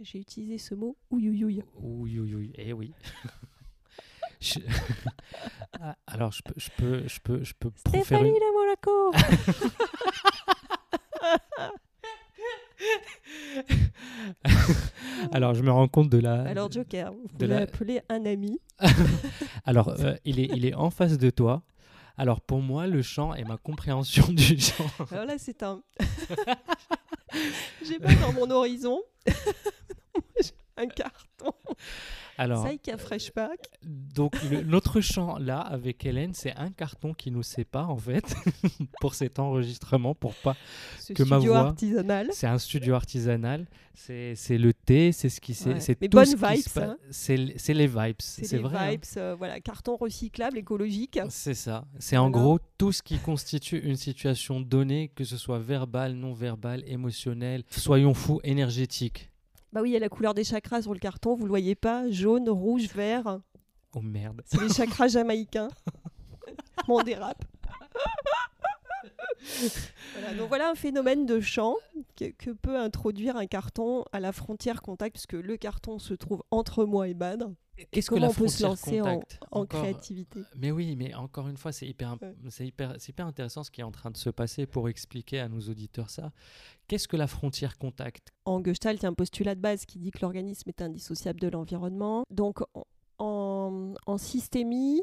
J'ai 0.00 0.18
utilisé 0.18 0.58
ce 0.58 0.74
mot 0.74 0.96
ouïouïouï. 1.10 1.62
Ouïouïouï, 1.80 2.52
eh 2.56 2.72
oui. 2.72 2.92
Ah, 5.80 5.96
alors, 6.06 6.32
je 6.32 6.42
peux, 6.42 6.54
je 6.56 6.70
peux, 6.76 7.06
je 7.06 7.20
peux, 7.20 7.44
je 7.44 7.54
peux 7.54 7.70
Stéphanie 7.76 8.28
une... 8.28 8.34
de 8.34 8.52
Monaco 8.52 9.12
Alors, 15.32 15.54
je 15.54 15.62
me 15.62 15.70
rends 15.70 15.88
compte 15.88 16.08
de 16.08 16.18
la. 16.18 16.42
Alors, 16.42 16.70
Joker, 16.70 17.12
vous 17.12 17.28
pouvez 17.28 17.46
l'appeler 17.46 18.00
un 18.08 18.24
ami. 18.26 18.60
Alors, 19.64 19.88
euh, 19.88 20.14
il, 20.24 20.40
est, 20.40 20.50
il 20.54 20.66
est 20.66 20.74
en 20.74 20.90
face 20.90 21.18
de 21.18 21.30
toi. 21.30 21.62
Alors, 22.16 22.40
pour 22.40 22.60
moi, 22.60 22.86
le 22.86 23.02
chant 23.02 23.34
et 23.34 23.44
ma 23.44 23.56
compréhension 23.56 24.26
du 24.28 24.58
chant. 24.58 24.86
Alors 25.10 25.24
là, 25.24 25.34
c'est 25.38 25.62
un. 25.62 25.82
J'ai 27.84 27.98
pas 27.98 28.14
dans 28.16 28.32
mon 28.32 28.50
horizon 28.50 29.00
un 30.76 30.86
carton. 30.86 31.52
Alors, 32.42 32.64
Saïka 32.64 32.96
Freshpack. 32.96 33.70
Donc, 33.84 34.34
notre 34.66 35.00
chant 35.00 35.38
là, 35.38 35.60
avec 35.60 36.04
Hélène, 36.04 36.34
c'est 36.34 36.52
un 36.56 36.70
carton 36.70 37.14
qui 37.14 37.30
nous 37.30 37.44
sépare 37.44 37.90
en 37.90 37.96
fait 37.96 38.34
pour 39.00 39.14
cet 39.14 39.38
enregistrement, 39.38 40.16
pour 40.16 40.34
pas 40.34 40.56
Ce 40.98 41.12
que 41.12 41.22
ma 41.22 41.38
voix. 41.38 41.58
artisanal. 41.58 42.30
C'est 42.32 42.48
un 42.48 42.58
studio 42.58 42.94
artisanal. 42.94 43.66
C'est 43.94 44.58
le 44.58 44.72
thé, 44.72 45.12
c'est 45.12 45.28
ce 45.28 45.40
qui 45.40 45.54
c'est. 45.54 45.74
Ouais. 45.74 45.96
Mais 46.00 46.08
bonnes 46.08 46.34
vibes. 46.34 46.78
Hein. 46.78 46.96
C'est 47.10 47.36
les 47.36 47.86
vibes. 47.86 48.16
C'est 48.18 48.58
vrai. 48.58 48.96
Hein. 48.96 49.00
euh, 49.18 49.34
voilà, 49.38 49.60
carton 49.60 49.96
recyclable, 49.96 50.58
écologique. 50.58 51.20
C'est 51.28 51.54
ça. 51.54 51.84
C'est 52.00 52.16
en 52.16 52.30
gros 52.30 52.58
tout 52.76 52.90
ce 52.90 53.02
qui 53.02 53.18
constitue 53.18 53.78
une 53.78 53.96
situation 53.96 54.60
donnée, 54.60 55.12
que 55.14 55.22
ce 55.22 55.36
soit 55.36 55.60
verbal, 55.60 56.14
non 56.14 56.32
verbal, 56.32 56.82
émotionnel. 56.88 57.62
Soyons 57.70 58.14
fous, 58.14 58.40
énergétique. 58.42 59.31
Bah 59.72 59.80
oui, 59.80 59.90
il 59.90 59.92
y 59.92 59.96
a 59.96 60.00
la 60.00 60.10
couleur 60.10 60.34
des 60.34 60.44
chakras 60.44 60.82
sur 60.82 60.92
le 60.92 60.98
carton, 60.98 61.34
vous 61.34 61.44
le 61.44 61.48
voyez 61.48 61.74
pas 61.74 62.10
Jaune, 62.10 62.48
rouge, 62.50 62.88
vert. 62.94 63.40
Oh 63.94 64.00
merde. 64.02 64.42
C'est 64.44 64.60
les 64.60 64.68
chakras 64.68 65.08
jamaïcains. 65.08 65.70
Mon 66.88 67.02
dérape. 67.02 67.44
voilà, 70.12 70.34
donc 70.36 70.48
voilà 70.48 70.70
un 70.70 70.74
phénomène 70.74 71.24
de 71.26 71.40
champ 71.40 71.76
que, 72.16 72.26
que, 72.26 72.50
peut 72.50 72.78
introduire 72.78 73.36
un 73.36 73.46
carton 73.46 74.04
à 74.12 74.20
la 74.20 74.32
frontière 74.32 74.82
contact, 74.82 75.14
puisque 75.14 75.32
le 75.32 75.56
carton 75.56 75.98
se 75.98 76.14
trouve 76.14 76.42
entre 76.50 76.84
moi 76.84 77.08
et 77.08 77.14
Badre. 77.14 77.50
Qu'est-ce 77.90 78.10
que 78.10 78.16
on 78.16 78.32
peut 78.32 78.48
se 78.48 78.62
lancer 78.62 79.00
en, 79.50 79.66
créativité 79.66 80.40
Mais 80.56 80.70
oui, 80.70 80.94
mais 80.96 81.14
encore 81.14 81.48
une 81.48 81.56
fois, 81.56 81.72
c'est 81.72 81.86
hyper, 81.86 82.16
Ouais. 82.20 82.34
c'est 82.50 82.66
hyper, 82.66 82.94
c'est 82.98 83.08
hyper 83.10 83.26
intéressant 83.26 83.62
ce 83.64 83.70
qui 83.70 83.80
est 83.80 83.84
en 83.84 83.90
train 83.90 84.10
de 84.10 84.16
se 84.16 84.30
passer 84.30 84.66
pour 84.66 84.88
expliquer 84.88 85.40
à 85.40 85.48
nos 85.48 85.60
auditeurs 85.60 86.10
ça. 86.10 86.32
Qu'est-ce 86.86 87.08
que 87.08 87.16
la 87.16 87.26
frontière 87.26 87.78
contact 87.78 88.28
En 88.44 88.62
Gestalt, 88.62 89.00
il 89.00 89.02
y 89.04 89.06
a 89.06 89.08
un 89.08 89.14
postulat 89.14 89.54
de 89.54 89.60
base 89.60 89.86
qui 89.86 89.98
dit 89.98 90.10
que 90.10 90.18
l'organisme 90.20 90.68
est 90.68 90.82
indissociable 90.82 91.40
de 91.40 91.48
l'environnement. 91.48 92.24
Donc, 92.30 92.60
en, 93.18 93.94
systémie, 94.18 95.00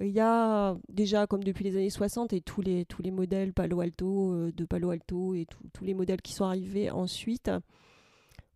il 0.00 0.08
y 0.10 0.20
a 0.20 0.76
déjà, 0.88 1.26
comme 1.26 1.42
depuis 1.42 1.64
les 1.64 1.76
années 1.76 1.90
60, 1.90 2.32
et 2.32 2.40
tous 2.40 2.60
les, 2.60 2.84
tous 2.84 3.02
les 3.02 3.10
modèles 3.10 3.52
Palo 3.52 3.80
Alto, 3.80 4.32
euh, 4.32 4.52
de 4.52 4.64
Palo 4.64 4.90
Alto 4.90 5.34
et 5.34 5.46
tous- 5.46 5.68
tous 5.72 5.84
les 5.84 5.94
modèles 5.94 6.22
qui 6.22 6.32
sont 6.32 6.44
arrivés 6.44 6.90
ensuite, 6.90 7.50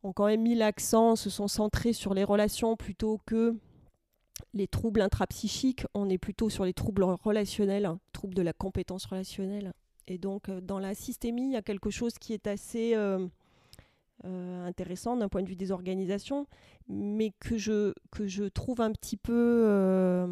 ont 0.02 0.12
quand 0.12 0.26
même 0.26 0.42
mis 0.42 0.54
l'accent, 0.54 1.16
se 1.16 1.30
sont 1.30 1.49
centrés 1.49 1.92
sur 1.92 2.14
les 2.14 2.25
relations 2.25 2.76
plutôt 2.76 3.21
que 3.26 3.56
les 4.54 4.66
troubles 4.66 5.00
intrapsychiques. 5.00 5.85
On 5.94 6.09
est 6.09 6.18
plutôt 6.18 6.50
sur 6.50 6.64
les 6.64 6.73
troubles 6.73 7.04
relationnels, 7.04 7.90
troubles 8.12 8.35
de 8.35 8.42
la 8.42 8.52
compétence 8.52 9.06
relationnelle. 9.06 9.73
Et 10.09 10.18
donc, 10.18 10.49
euh, 10.49 10.61
dans 10.61 10.78
la 10.78 10.94
systémie, 10.94 11.47
il 11.47 11.52
y 11.52 11.56
a 11.56 11.62
quelque 11.62 11.90
chose 11.90 12.14
qui 12.18 12.32
est 12.32 12.47
assez 12.47 12.94
euh, 12.94 13.26
euh, 14.25 14.66
intéressant 14.66 15.16
d'un 15.16 15.28
point 15.28 15.42
de 15.42 15.49
vue 15.49 15.56
des 15.56 15.71
organisations, 15.71 16.47
mais 16.88 17.32
que 17.38 17.56
je, 17.56 17.94
que 18.11 18.26
je 18.26 18.44
trouve 18.44 18.80
un 18.80 18.92
petit 18.92 19.16
peu 19.16 20.26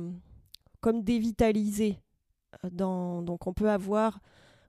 comme 0.81 1.03
dévitalisé. 1.03 1.99
Dans, 2.73 3.23
donc, 3.23 3.47
on 3.47 3.53
peut 3.53 3.71
avoir, 3.71 4.21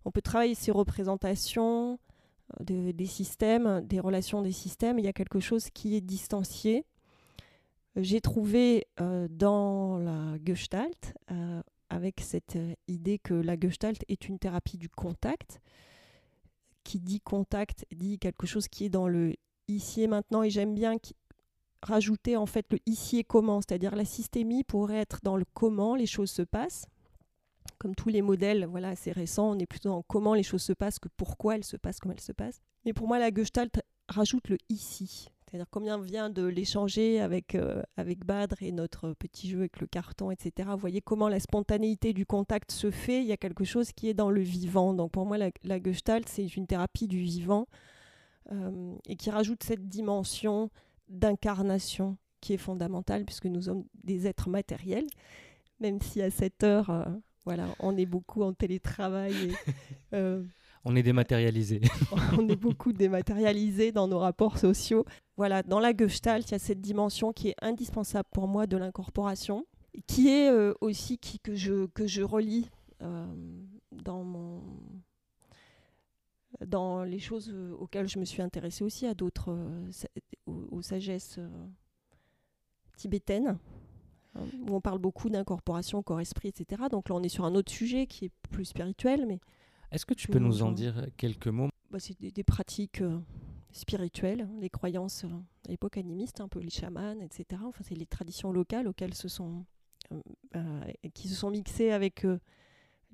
on 0.05 0.11
peut 0.11 0.21
travailler 0.21 0.53
ces 0.53 0.71
représentations 0.71 1.99
de- 2.59 2.91
des 2.91 3.05
systèmes, 3.05 3.81
des 3.81 3.99
relations 3.99 4.41
des 4.41 4.51
systèmes. 4.51 4.99
Il 4.99 5.05
y 5.05 5.09
a 5.09 5.13
quelque 5.13 5.39
chose 5.39 5.69
qui 5.69 5.95
est 5.95 6.01
distancié. 6.01 6.85
J'ai 7.95 8.21
trouvé 8.21 8.87
euh, 8.99 9.27
dans 9.29 9.97
la 9.97 10.37
Gestalt, 10.45 11.13
euh, 11.31 11.61
avec 11.89 12.21
cette 12.21 12.55
euh, 12.55 12.73
idée 12.87 13.19
que 13.19 13.33
la 13.33 13.59
Gestalt 13.59 14.03
est 14.07 14.29
une 14.29 14.39
thérapie 14.39 14.77
du 14.77 14.87
contact, 14.89 15.59
qui 16.83 16.99
dit 16.99 17.19
contact 17.19 17.85
dit 17.91 18.17
quelque 18.17 18.47
chose 18.47 18.67
qui 18.67 18.85
est 18.85 18.89
dans 18.89 19.07
le 19.07 19.35
ici 19.67 20.01
et 20.03 20.07
maintenant, 20.07 20.41
et 20.43 20.49
j'aime 20.49 20.73
bien 20.73 20.95
rajouter 21.83 22.37
en 22.37 22.45
fait 22.45 22.65
le 22.71 22.79
ici 22.85 23.19
et 23.19 23.23
comment, 23.23 23.61
c'est-à-dire 23.61 23.95
la 23.95 24.05
systémie 24.05 24.63
pourrait 24.63 24.97
être 24.97 25.19
dans 25.23 25.35
le 25.35 25.45
comment 25.53 25.95
les 25.95 26.05
choses 26.05 26.31
se 26.31 26.41
passent. 26.43 26.85
Comme 27.77 27.95
tous 27.95 28.09
les 28.09 28.21
modèles, 28.21 28.65
voilà, 28.65 28.89
assez 28.89 29.11
récents, 29.11 29.51
on 29.51 29.59
est 29.59 29.65
plutôt 29.65 29.89
dans 29.89 30.03
comment 30.03 30.33
les 30.33 30.43
choses 30.43 30.61
se 30.61 30.73
passent 30.73 30.99
que 30.99 31.09
pourquoi 31.17 31.55
elles 31.55 31.63
se 31.63 31.77
passent 31.77 31.99
comme 31.99 32.11
elles 32.11 32.19
se 32.19 32.31
passent. 32.31 32.61
Mais 32.85 32.93
pour 32.93 33.07
moi, 33.07 33.19
la 33.19 33.33
Gestalt 33.33 33.81
rajoute 34.07 34.49
le 34.49 34.57
ici. 34.69 35.29
C'est-à-dire 35.51 35.67
combien 35.69 35.99
vient 35.99 36.29
de 36.29 36.45
l'échanger 36.45 37.19
avec, 37.19 37.55
euh, 37.55 37.83
avec 37.97 38.23
Badr 38.25 38.55
et 38.61 38.71
notre 38.71 39.11
petit 39.13 39.49
jeu 39.49 39.59
avec 39.59 39.81
le 39.81 39.87
carton, 39.87 40.31
etc. 40.31 40.69
Vous 40.71 40.77
voyez 40.77 41.01
comment 41.01 41.27
la 41.27 41.41
spontanéité 41.41 42.13
du 42.13 42.25
contact 42.25 42.71
se 42.71 42.89
fait. 42.89 43.21
Il 43.21 43.27
y 43.27 43.33
a 43.33 43.37
quelque 43.37 43.65
chose 43.65 43.91
qui 43.91 44.07
est 44.07 44.13
dans 44.13 44.29
le 44.29 44.39
vivant. 44.39 44.93
Donc 44.93 45.11
pour 45.11 45.25
moi, 45.25 45.37
la, 45.37 45.49
la 45.63 45.81
Gestalt, 45.83 46.29
c'est 46.29 46.55
une 46.55 46.67
thérapie 46.67 47.09
du 47.09 47.19
vivant 47.19 47.67
euh, 48.53 48.95
et 49.07 49.17
qui 49.17 49.29
rajoute 49.29 49.63
cette 49.63 49.89
dimension 49.89 50.69
d'incarnation 51.09 52.17
qui 52.39 52.53
est 52.53 52.57
fondamentale 52.57 53.25
puisque 53.25 53.45
nous 53.45 53.63
sommes 53.63 53.83
des 54.05 54.27
êtres 54.27 54.49
matériels. 54.49 55.07
Même 55.81 55.99
si 55.99 56.21
à 56.21 56.29
cette 56.31 56.63
heure, 56.63 56.89
euh, 56.91 57.05
voilà, 57.45 57.67
on 57.79 57.97
est 57.97 58.05
beaucoup 58.05 58.43
en 58.43 58.53
télétravail 58.53 59.33
et 59.33 59.53
euh, 60.13 60.43
On 60.85 60.95
est 60.95 61.03
dématérialisé. 61.03 61.81
on 62.37 62.47
est 62.47 62.55
beaucoup 62.55 62.93
dématérialisé 62.93 63.91
dans 63.91 64.07
nos 64.07 64.19
rapports 64.19 64.59
sociaux. 64.59 65.05
Voilà, 65.37 65.63
dans 65.63 65.79
la 65.79 65.95
Gestalt, 65.95 66.47
il 66.47 66.51
y 66.51 66.55
a 66.55 66.59
cette 66.59 66.81
dimension 66.81 67.33
qui 67.33 67.49
est 67.49 67.55
indispensable 67.61 68.29
pour 68.31 68.47
moi 68.47 68.67
de 68.67 68.77
l'incorporation, 68.77 69.65
qui 70.07 70.29
est 70.29 70.51
euh, 70.51 70.73
aussi 70.81 71.17
qui, 71.17 71.39
que, 71.39 71.55
je, 71.55 71.87
que 71.87 72.05
je 72.05 72.21
relis 72.21 72.69
euh, 73.01 73.25
dans, 73.91 74.23
mon, 74.23 74.61
dans 76.65 77.03
les 77.03 77.19
choses 77.19 77.51
auxquelles 77.79 78.07
je 78.07 78.19
me 78.19 78.25
suis 78.25 78.43
intéressée 78.43 78.83
aussi, 78.83 79.07
à 79.07 79.15
d'autres, 79.15 79.57
aux, 80.45 80.67
aux 80.69 80.81
sagesses 80.83 81.39
tibétaines, 82.97 83.57
hein, 84.35 84.45
où 84.67 84.75
on 84.75 84.81
parle 84.81 84.99
beaucoup 84.99 85.29
d'incorporation, 85.29 86.01
corps-esprit, 86.03 86.49
etc. 86.49 86.83
Donc 86.91 87.09
là, 87.09 87.15
on 87.15 87.23
est 87.23 87.29
sur 87.29 87.45
un 87.45 87.55
autre 87.55 87.71
sujet 87.71 88.07
qui 88.07 88.25
est 88.25 88.31
plus 88.49 88.65
spirituel, 88.65 89.25
mais 89.27 89.39
Est-ce 89.91 90.05
que 90.05 90.13
tu 90.13 90.27
peux 90.27 90.39
nous 90.39 90.63
en 90.63 90.71
dire 90.71 91.05
quelques 91.17 91.47
mots? 91.47 91.69
Bah, 91.89 91.99
c'est 91.99 92.19
des, 92.21 92.31
des 92.31 92.43
pratiques 92.43 93.01
euh, 93.01 93.19
spirituelles, 93.71 94.47
les 94.59 94.69
croyances 94.69 95.25
euh, 95.25 95.29
à 95.67 95.71
l'époque 95.71 95.97
animiste, 95.97 96.39
un 96.39 96.47
peu 96.47 96.59
les 96.59 96.69
chamans, 96.69 97.19
etc. 97.19 97.61
Enfin, 97.65 97.83
c'est 97.83 97.95
les 97.95 98.05
traditions 98.05 98.51
locales 98.53 98.87
auxquelles 98.87 99.13
se 99.13 99.27
sont, 99.27 99.65
euh, 100.55 100.81
qui 101.13 101.27
se 101.27 101.35
sont 101.35 101.49
mixées 101.49 101.91
avec 101.91 102.23
le, 102.23 102.39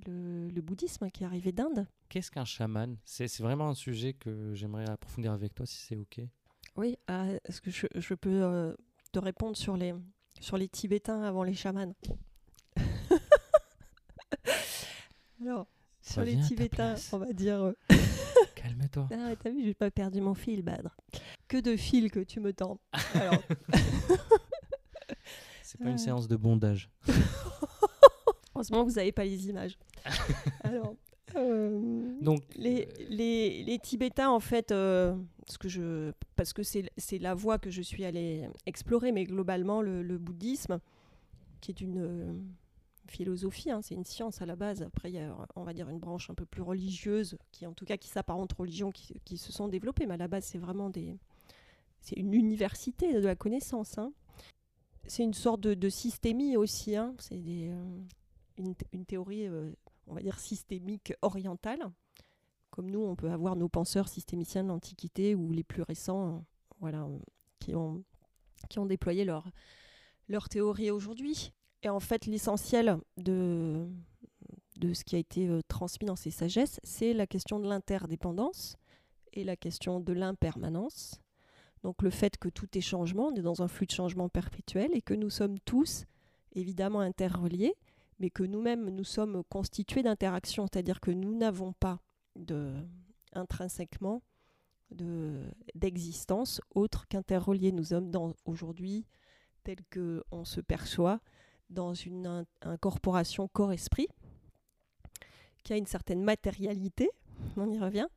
le 0.05 0.61
bouddhisme 0.61 1.09
qui 1.09 1.23
est 1.23 1.25
arrivé 1.25 1.51
d'Inde. 1.51 1.87
Qu'est-ce 2.09 2.29
qu'un 2.29 2.45
chaman? 2.45 2.97
C'est 3.03 3.27
c'est 3.27 3.41
vraiment 3.41 3.69
un 3.69 3.73
sujet 3.73 4.13
que 4.13 4.53
j'aimerais 4.53 4.87
approfondir 4.87 5.31
avec 5.31 5.55
toi 5.55 5.65
si 5.65 5.77
c'est 5.77 5.95
OK. 5.97 6.21
Oui, 6.75 6.95
est-ce 7.09 7.59
que 7.59 7.71
je, 7.71 7.87
je 7.95 8.13
peux 8.13 8.75
te 9.11 9.17
répondre 9.17 9.57
sur 9.57 9.75
les, 9.75 9.95
sur 10.39 10.57
les 10.57 10.67
Tibétains 10.67 11.23
avant 11.23 11.43
les 11.43 11.55
chamans 11.55 11.93
Alors, 15.41 15.67
sur 16.01 16.21
les 16.21 16.39
Tibétains, 16.39 16.95
on 17.11 17.17
va 17.19 17.31
dire. 17.33 17.61
euh, 17.61 17.73
Calme-toi. 18.55 19.07
Ah, 19.11 19.33
t'as 19.41 19.49
vu, 19.51 19.63
j'ai 19.63 19.73
pas 19.73 19.91
perdu 19.91 20.19
mon 20.21 20.33
fil, 20.33 20.61
Badre. 20.63 20.95
Que 21.47 21.57
de 21.57 21.75
fils 21.77 22.11
que 22.11 22.19
tu 22.19 22.39
me 22.39 22.53
tends. 22.53 22.79
Alors, 23.13 23.41
C'est 25.63 25.77
pas 25.79 25.85
une 25.85 25.91
Ouais. 25.91 25.97
séance 25.97 26.27
de 26.27 26.35
bondage. 26.37 26.89
heureusement 28.55 28.83
que 28.85 28.89
vous 28.89 28.95
n'avez 28.95 29.11
pas 29.11 29.25
les 29.25 29.47
images. 29.49 29.77
Alors, 30.63 30.87
euh, 30.87 30.93
Donc, 32.21 32.41
les, 32.55 32.87
euh, 32.87 33.05
les, 33.09 33.63
les 33.63 33.79
Tibétains, 33.79 34.29
en 34.29 34.39
fait, 34.39 34.71
euh, 34.71 35.15
ce 35.47 35.57
que 35.57 35.69
je, 35.69 36.11
parce 36.35 36.53
que 36.53 36.63
c'est 36.63 36.89
c'est 36.97 37.19
la 37.19 37.33
voie 37.33 37.57
que 37.59 37.69
je 37.69 37.81
suis 37.81 38.05
allée 38.05 38.47
explorer, 38.65 39.11
mais 39.11 39.23
globalement, 39.25 39.81
le, 39.81 40.01
le 40.03 40.17
bouddhisme, 40.17 40.79
qui 41.61 41.71
est 41.71 41.81
une 41.81 41.99
euh, 41.99 42.33
philosophie, 43.07 43.71
hein, 43.71 43.81
c'est 43.81 43.95
une 43.95 44.03
science 44.05 44.41
à 44.41 44.45
la 44.45 44.55
base. 44.55 44.81
Après, 44.81 45.09
il 45.09 45.15
y 45.15 45.19
a, 45.19 45.35
on 45.55 45.63
va 45.63 45.73
dire, 45.73 45.89
une 45.89 45.99
branche 45.99 46.29
un 46.29 46.33
peu 46.35 46.45
plus 46.45 46.61
religieuse, 46.61 47.37
qui 47.51 47.65
en 47.65 47.73
tout 47.73 47.85
cas 47.85 47.97
qui 47.97 48.09
s'apparente 48.09 48.51
religion, 48.53 48.91
qui, 48.91 49.19
qui 49.23 49.37
se 49.37 49.51
sont 49.51 49.67
développées, 49.67 50.05
mais 50.05 50.15
à 50.15 50.17
la 50.17 50.27
base, 50.27 50.45
c'est 50.45 50.57
vraiment 50.57 50.89
des, 50.89 51.15
c'est 52.01 52.15
une 52.17 52.33
université 52.33 53.13
de 53.13 53.19
la 53.19 53.35
connaissance. 53.35 53.97
hein. 53.97 54.11
C'est 55.05 55.23
une 55.23 55.33
sorte 55.33 55.61
de, 55.61 55.73
de 55.73 55.89
systémie 55.89 56.57
aussi. 56.57 56.95
hein. 56.95 57.15
C'est 57.19 57.37
des, 57.41 57.69
euh, 57.69 57.99
une, 58.57 58.73
une 58.91 59.05
théorie, 59.05 59.47
euh, 59.47 59.71
on 60.07 60.13
va 60.13 60.21
dire, 60.21 60.39
systémique 60.39 61.13
orientale. 61.21 61.91
Comme 62.69 62.89
nous, 62.89 63.01
on 63.01 63.15
peut 63.15 63.31
avoir 63.31 63.55
nos 63.55 63.69
penseurs 63.69 64.07
systémiciens 64.07 64.63
de 64.63 64.69
l'Antiquité 64.69 65.35
ou 65.35 65.51
les 65.51 65.63
plus 65.63 65.81
récents, 65.81 66.35
euh, 66.35 66.39
voilà, 66.79 67.03
euh, 67.03 67.19
qui 67.59 67.75
ont, 67.75 68.03
qui 68.69 68.79
ont 68.79 68.85
déployé 68.85 69.25
leur, 69.25 69.49
leur 70.27 70.49
théorie 70.49 70.91
aujourd'hui. 70.91 71.53
Et 71.83 71.89
en 71.89 71.99
fait, 71.99 72.25
l'essentiel 72.25 72.97
de, 73.17 73.87
de 74.77 74.93
ce 74.93 75.03
qui 75.03 75.15
a 75.15 75.19
été 75.19 75.47
euh, 75.47 75.61
transmis 75.67 76.07
dans 76.07 76.15
ces 76.15 76.31
sagesses, 76.31 76.79
c'est 76.83 77.13
la 77.13 77.27
question 77.27 77.59
de 77.59 77.67
l'interdépendance 77.67 78.77
et 79.33 79.43
la 79.43 79.55
question 79.55 79.99
de 79.99 80.13
l'impermanence. 80.13 81.21
Donc 81.83 82.01
le 82.01 82.09
fait 82.09 82.37
que 82.37 82.49
tout 82.49 82.77
est 82.77 82.81
changement, 82.81 83.27
on 83.27 83.35
est 83.35 83.41
dans 83.41 83.61
un 83.61 83.67
flux 83.67 83.85
de 83.85 83.91
changement 83.91 84.29
perpétuel 84.29 84.91
et 84.93 85.01
que 85.01 85.13
nous 85.13 85.29
sommes 85.29 85.59
tous 85.59 86.05
évidemment 86.53 87.01
interreliés, 87.01 87.75
mais 88.19 88.29
que 88.29 88.43
nous-mêmes 88.43 88.89
nous 88.89 89.03
sommes 89.03 89.43
constitués 89.45 90.03
d'interactions, 90.03 90.65
c'est-à-dire 90.71 90.99
que 90.99 91.11
nous 91.11 91.35
n'avons 91.35 91.73
pas 91.73 91.99
intrinsèquement 93.33 94.21
de- 94.91 95.51
d'existence 95.75 96.61
autre 96.73 97.07
qu'interreliés. 97.07 97.71
Nous 97.71 97.85
sommes 97.85 98.11
aujourd'hui, 98.45 99.05
tel 99.63 99.77
que 99.89 100.23
on 100.31 100.45
se 100.45 100.61
perçoit, 100.61 101.19
dans 101.69 101.93
une 101.93 102.25
in- 102.25 102.45
incorporation 102.61 103.47
corps-esprit 103.49 104.07
qui 105.63 105.73
a 105.73 105.77
une 105.77 105.85
certaine 105.85 106.23
matérialité, 106.23 107.09
on 107.57 107.69
y 107.69 107.77
revient. 107.79 108.07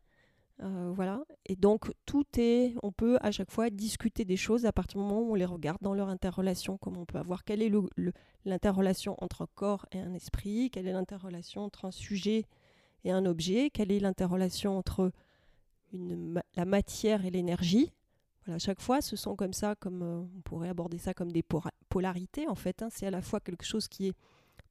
Euh, 0.63 0.93
voilà. 0.95 1.25
Et 1.47 1.57
donc, 1.57 1.91
tout 2.05 2.27
est. 2.37 2.75
On 2.83 2.93
peut 2.93 3.17
à 3.23 3.31
chaque 3.31 3.51
fois 3.51 3.71
discuter 3.71 4.25
des 4.25 4.37
choses 4.37 4.67
à 4.67 4.73
partir 4.73 5.01
du 5.01 5.07
moment 5.07 5.23
où 5.23 5.33
on 5.33 5.35
les 5.35 5.47
regarde 5.47 5.79
dans 5.81 5.95
leur 5.95 6.09
interrelation, 6.09 6.77
comme 6.77 6.97
on 6.99 7.07
peut 7.07 7.19
avoir. 7.19 7.45
Quelle 7.45 7.63
est 7.63 7.73
l'interrelation 8.45 9.17
entre 9.23 9.43
un 9.43 9.49
corps 9.55 9.87
et 9.93 10.01
un 10.01 10.13
esprit? 10.13 10.71
Quelle 10.71 10.87
est 10.87 10.93
l'interrelation 10.93 11.63
entre 11.63 11.87
un 11.87 11.91
sujet 11.91 12.45
et 13.05 13.11
un 13.11 13.25
objet? 13.25 13.71
Quelle 13.71 13.91
est 13.91 14.01
l'interrelation 14.01 14.77
entre 14.77 15.13
la 15.93 16.65
matière 16.67 17.25
et 17.25 17.31
l'énergie? 17.31 17.91
Voilà, 18.45 18.57
à 18.57 18.59
chaque 18.59 18.81
fois, 18.81 19.01
ce 19.01 19.17
sont 19.17 19.37
comme 19.37 19.53
ça, 19.55 19.75
comme 19.77 20.03
euh, 20.03 20.21
on 20.37 20.41
pourrait 20.43 20.69
aborder 20.69 20.99
ça 20.99 21.15
comme 21.15 21.33
des 21.33 21.45
polarités 21.89 22.49
en 22.49 22.55
fait. 22.55 22.83
hein. 22.83 22.89
C'est 22.91 23.07
à 23.07 23.11
la 23.11 23.23
fois 23.23 23.41
quelque 23.41 23.65
chose 23.65 23.89
qui 23.89 24.09
est 24.09 24.15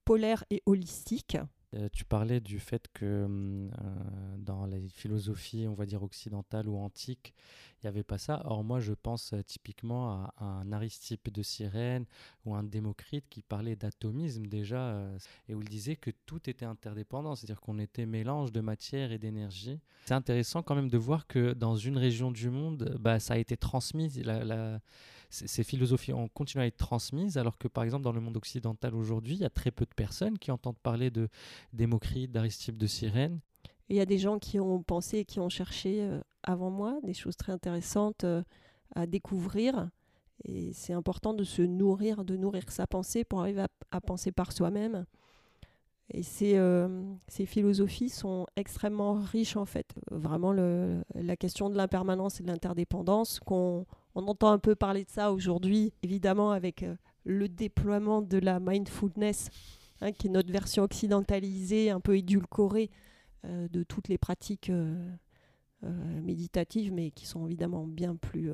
polaire 0.05 0.43
et 0.49 0.61
holistique. 0.65 1.37
Euh, 1.75 1.87
tu 1.93 2.03
parlais 2.03 2.39
du 2.39 2.59
fait 2.59 2.87
que 2.93 3.25
hum, 3.25 3.69
euh, 3.69 4.37
dans 4.37 4.65
les 4.65 4.89
philosophies, 4.89 5.67
on 5.67 5.75
va 5.75 5.85
dire 5.85 6.01
occidentales 6.01 6.67
ou 6.67 6.77
antiques, 6.77 7.35
il 7.77 7.85
n'y 7.85 7.89
avait 7.89 8.03
pas 8.03 8.17
ça. 8.17 8.41
Or, 8.45 8.63
moi, 8.63 8.79
je 8.79 8.93
pense 8.93 9.33
euh, 9.33 9.43
typiquement 9.43 10.11
à, 10.11 10.33
un 10.43 10.71
Aristippe 10.71 11.31
de 11.31 11.43
Cyrène 11.43 12.05
ou 12.45 12.55
un 12.55 12.63
Démocrite 12.63 13.25
qui 13.29 13.43
parlait 13.43 13.75
d'atomisme 13.75 14.47
déjà 14.47 15.09
et 15.47 15.53
où 15.53 15.61
il 15.61 15.69
disait 15.69 15.95
que 15.95 16.09
tout 16.25 16.49
était 16.49 16.65
interdépendant, 16.65 17.35
c'est-à-dire 17.35 17.61
qu'on 17.61 17.77
était 17.77 18.05
mélange 18.05 18.51
de 18.51 18.61
matière 18.61 19.11
et 19.11 19.19
d'énergie. 19.19 19.79
C'est 20.05 20.13
intéressant 20.15 20.63
quand 20.63 20.75
même 20.75 20.89
de 20.89 20.97
voir 20.97 21.27
que 21.27 21.53
dans 21.53 21.75
une 21.75 21.97
région 21.97 22.31
du 22.31 22.49
monde, 22.49 22.97
bah, 22.99 23.19
ça 23.19 23.35
a 23.35 23.37
été 23.37 23.57
transmis. 23.57 24.21
Ces 25.29 25.63
philosophies 25.63 26.13
ont 26.13 26.27
continué 26.27 26.63
à 26.63 26.67
être 26.67 26.77
transmises, 26.77 27.37
alors 27.37 27.57
que 27.57 27.67
par 27.67 27.83
exemple 27.83 28.03
dans 28.03 28.11
le 28.11 28.19
monde 28.19 28.35
occidental 28.37 28.95
aujourd'hui, 28.95 29.35
il 29.35 29.41
y 29.41 29.45
a 29.45 29.49
très 29.49 29.71
peu 29.71 29.85
de 29.85 29.93
personnes 29.93 30.39
qui 30.39 30.49
entendent 30.51 30.79
parler 30.79 31.11
de 31.11 31.29
Démocrite, 31.71 32.31
d'Aristippe 32.31 32.77
de 32.77 32.87
Cyrène. 32.87 33.39
Il 33.89 33.95
y 33.95 33.99
a 33.99 34.05
des 34.05 34.17
gens 34.17 34.39
qui 34.39 34.59
ont 34.59 34.81
pensé, 34.81 35.25
qui 35.25 35.39
ont 35.39 35.49
cherché 35.49 36.01
euh, 36.01 36.19
avant 36.43 36.69
moi 36.69 36.99
des 37.03 37.13
choses 37.13 37.35
très 37.35 37.51
intéressantes 37.51 38.23
euh, 38.23 38.43
à 38.95 39.05
découvrir. 39.05 39.89
Et 40.45 40.73
c'est 40.73 40.93
important 40.93 41.33
de 41.33 41.43
se 41.43 41.61
nourrir, 41.61 42.23
de 42.23 42.35
nourrir 42.35 42.71
sa 42.71 42.87
pensée 42.87 43.23
pour 43.23 43.41
arriver 43.41 43.65
à, 43.91 44.01
penser 44.01 44.31
par 44.31 44.51
soi-même. 44.51 45.05
Et 46.11 46.23
ces, 46.23 46.57
euh, 46.57 47.03
ces, 47.27 47.45
philosophies 47.45 48.09
sont 48.09 48.47
extrêmement 48.55 49.13
riches 49.13 49.57
en 49.57 49.65
fait. 49.65 49.93
Vraiment 50.09 50.53
la 50.53 51.37
question 51.37 51.69
de 51.69 51.75
l'impermanence 51.75 52.39
et 52.39 52.43
de 52.43 52.47
l'interdépendance 52.47 53.39
qu'on 53.39 53.85
on 54.15 54.27
entend 54.27 54.51
un 54.51 54.59
peu 54.59 54.75
parler 54.75 55.03
de 55.05 55.09
ça 55.09 55.31
aujourd'hui, 55.31 55.93
évidemment, 56.03 56.51
avec 56.51 56.83
euh, 56.83 56.95
le 57.25 57.47
déploiement 57.47 58.21
de 58.21 58.37
la 58.37 58.59
mindfulness, 58.59 59.49
hein, 60.01 60.11
qui 60.11 60.27
est 60.27 60.31
notre 60.31 60.51
version 60.51 60.83
occidentalisée, 60.83 61.89
un 61.91 61.99
peu 61.99 62.17
édulcorée 62.17 62.89
euh, 63.45 63.67
de 63.69 63.83
toutes 63.83 64.07
les 64.07 64.17
pratiques 64.17 64.69
euh, 64.69 64.95
méditatives, 66.21 66.91
mais 66.91 67.11
qui 67.11 67.25
sont 67.25 67.45
évidemment 67.45 67.87
bien 67.87 68.15
plus 68.15 68.51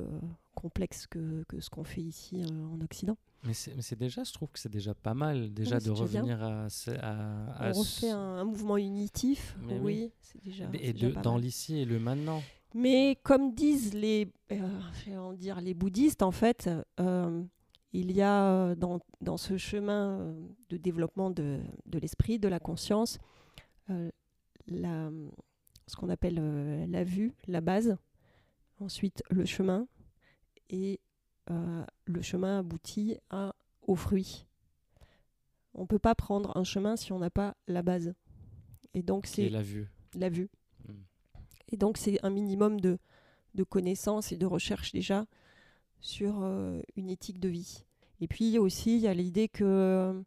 complexes 0.54 1.06
que, 1.06 1.44
ce 1.58 1.68
qu'on 1.70 1.84
fait 1.84 2.02
ici 2.02 2.44
en 2.44 2.80
Occident. 2.80 3.16
Mais 3.42 3.52
c'est 3.52 3.98
déjà, 3.98 4.22
je 4.22 4.32
trouve 4.32 4.50
que 4.50 4.58
c'est 4.58 4.70
déjà 4.70 4.94
pas 4.94 5.14
mal 5.14 5.52
déjà 5.52 5.80
de 5.80 5.90
revenir 5.90 6.42
à, 6.42 6.66
à, 7.00 7.70
On 7.74 7.80
refait 7.80 8.10
un, 8.10 8.44
mouvement 8.44 8.76
unitif, 8.76 9.56
oui, 9.80 10.12
c'est 10.20 10.42
déjà. 10.44 10.66
Et 10.74 10.92
dans 10.92 11.36
l'ici 11.36 11.78
et 11.78 11.84
le 11.84 11.98
maintenant. 11.98 12.42
Mais 12.74 13.18
comme 13.22 13.54
disent 13.54 13.94
les, 13.94 14.28
euh, 14.52 15.34
dire, 15.36 15.60
les 15.60 15.74
bouddhistes, 15.74 16.22
en 16.22 16.30
fait, 16.30 16.68
euh, 17.00 17.42
il 17.92 18.12
y 18.12 18.22
a 18.22 18.44
euh, 18.44 18.74
dans, 18.74 19.00
dans, 19.20 19.36
ce 19.36 19.56
chemin 19.56 20.34
de 20.68 20.76
développement 20.76 21.30
de, 21.30 21.60
de 21.86 21.98
l'esprit, 21.98 22.38
de 22.38 22.48
la 22.48 22.60
conscience, 22.60 23.18
la, 24.66 25.10
ce 25.86 25.96
qu'on 25.96 26.08
appelle 26.08 26.90
la 26.90 27.04
vue, 27.04 27.32
la 27.46 27.60
base, 27.60 27.96
ensuite 28.80 29.22
le 29.30 29.44
chemin, 29.44 29.86
et 30.68 31.00
le 31.48 32.22
chemin 32.22 32.58
aboutit 32.58 33.16
à, 33.30 33.54
au 33.82 33.94
fruit. 33.94 34.46
On 35.74 35.82
ne 35.82 35.86
peut 35.86 35.98
pas 36.00 36.14
prendre 36.14 36.56
un 36.56 36.64
chemin 36.64 36.96
si 36.96 37.12
on 37.12 37.18
n'a 37.20 37.30
pas 37.30 37.54
la 37.68 37.82
base. 37.82 38.14
Et 38.94 39.02
donc 39.02 39.26
c'est 39.26 39.50
la 39.50 39.62
vue? 39.62 39.88
La 40.14 40.28
vue. 40.30 40.48
Et 41.70 41.76
donc, 41.76 41.98
c'est 41.98 42.18
un 42.24 42.30
minimum 42.30 42.80
de, 42.80 42.98
de 43.54 43.64
connaissances 43.64 44.32
et 44.32 44.36
de 44.36 44.46
recherche 44.46 44.92
déjà 44.92 45.26
sur 46.00 46.42
euh, 46.42 46.80
une 46.96 47.10
éthique 47.10 47.40
de 47.40 47.48
vie. 47.48 47.84
Et 48.20 48.28
puis 48.28 48.58
aussi, 48.58 48.96
il 48.96 49.02
y 49.02 49.08
a 49.08 49.14
l'idée 49.14 49.48
que 49.48 49.64
euh, 49.64 50.22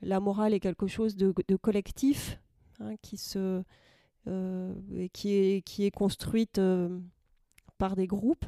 la 0.00 0.20
morale 0.20 0.54
est 0.54 0.60
quelque 0.60 0.86
chose 0.86 1.16
de, 1.16 1.32
de 1.46 1.56
collectif, 1.56 2.40
hein, 2.80 2.96
qui, 3.02 3.16
se, 3.16 3.62
euh, 4.26 4.74
qui, 5.12 5.32
est, 5.32 5.62
qui 5.62 5.84
est 5.84 5.90
construite 5.90 6.60
par 7.78 7.96
des 7.96 8.06
groupes. 8.06 8.44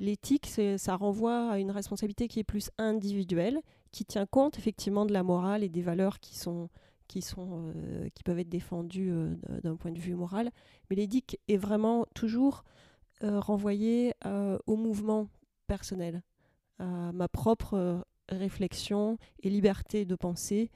L'éthique, 0.00 0.46
ça 0.76 0.96
renvoie 0.96 1.50
à 1.50 1.58
une 1.58 1.70
responsabilité 1.70 2.26
qui 2.26 2.40
est 2.40 2.44
plus 2.44 2.70
individuelle, 2.78 3.60
qui 3.92 4.04
tient 4.04 4.26
compte 4.26 4.58
effectivement 4.58 5.06
de 5.06 5.12
la 5.12 5.22
morale 5.22 5.62
et 5.62 5.68
des 5.68 5.82
valeurs 5.82 6.18
qui 6.18 6.36
sont, 6.36 6.68
qui, 7.08 7.22
sont, 7.22 7.72
euh, 7.76 8.08
qui 8.14 8.22
peuvent 8.22 8.38
être 8.38 8.48
défendus 8.48 9.10
euh, 9.10 9.34
d'un 9.62 9.76
point 9.76 9.92
de 9.92 9.98
vue 9.98 10.14
moral. 10.14 10.50
Mais 10.88 10.96
l'éthique 10.96 11.38
est 11.48 11.56
vraiment 11.56 12.06
toujours 12.14 12.64
euh, 13.22 13.40
renvoyé 13.40 14.12
au 14.66 14.76
mouvement 14.76 15.28
personnel, 15.66 16.22
à 16.78 17.12
ma 17.12 17.28
propre 17.28 18.04
réflexion 18.28 19.18
et 19.42 19.50
liberté 19.50 20.04
de 20.04 20.14
penser 20.14 20.70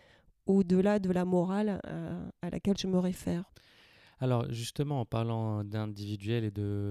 au-delà 0.47 0.99
de 0.99 1.11
la 1.11 1.25
morale 1.25 1.81
à 2.43 2.51
laquelle 2.51 2.79
je 2.79 2.87
me 2.87 2.99
réfère. 2.99 3.51
Alors 4.21 4.51
justement, 4.53 5.01
en 5.01 5.05
parlant 5.05 5.63
d'individuel 5.63 6.45
et 6.45 6.51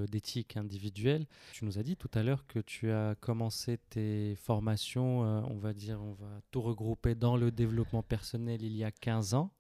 d'éthique 0.10 0.56
individuelle, 0.56 1.26
tu 1.52 1.66
nous 1.66 1.78
as 1.78 1.84
dit 1.84 1.98
tout 1.98 2.10
à 2.14 2.24
l'heure 2.24 2.46
que 2.48 2.60
tu 2.60 2.92
as 2.92 3.16
commencé 3.16 3.80
tes 3.90 4.36
formations, 4.36 5.24
euh, 5.24 5.42
on 5.50 5.58
va 5.58 5.74
dire, 5.74 6.02
on 6.02 6.14
va 6.14 6.42
tout 6.52 6.62
regrouper 6.62 7.16
dans 7.16 7.36
le 7.36 7.52
développement 7.52 8.04
personnel 8.04 8.62
il 8.64 8.76
y 8.76 8.84
a 8.84 8.92
15 8.92 9.34
ans. 9.34 9.52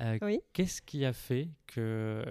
Euh, 0.00 0.18
oui. 0.22 0.40
Qu'est-ce 0.52 0.82
qui 0.82 1.04
a 1.04 1.12
fait 1.12 1.48
que, 1.66 2.24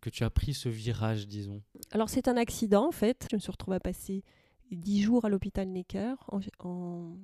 que 0.00 0.10
tu 0.10 0.24
as 0.24 0.30
pris 0.30 0.54
ce 0.54 0.68
virage, 0.68 1.28
disons? 1.28 1.62
Alors 1.92 2.08
c'est 2.08 2.26
un 2.28 2.36
accident 2.36 2.88
en 2.88 2.92
fait. 2.92 3.28
Je 3.30 3.36
me 3.36 3.40
suis 3.40 3.52
retrouvée 3.52 3.76
à 3.76 3.80
passer 3.80 4.24
10 4.72 5.02
jours 5.02 5.24
à 5.24 5.28
l'hôpital 5.28 5.68
Necker 5.68 6.14
en, 6.28 6.40
en 6.60 7.16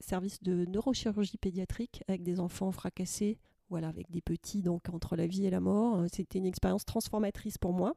service 0.00 0.42
de 0.42 0.66
neurochirurgie 0.66 1.38
pédiatrique 1.38 2.02
avec 2.08 2.22
des 2.22 2.40
enfants 2.40 2.72
fracassés 2.72 3.38
voilà, 3.70 3.88
avec 3.88 4.10
des 4.10 4.20
petits, 4.20 4.62
donc 4.62 4.88
entre 4.88 5.16
la 5.16 5.26
vie 5.26 5.46
et 5.46 5.50
la 5.50 5.60
mort. 5.60 6.00
Euh, 6.00 6.06
c'était 6.12 6.38
une 6.38 6.46
expérience 6.46 6.84
transformatrice 6.84 7.58
pour 7.58 7.72
moi, 7.72 7.94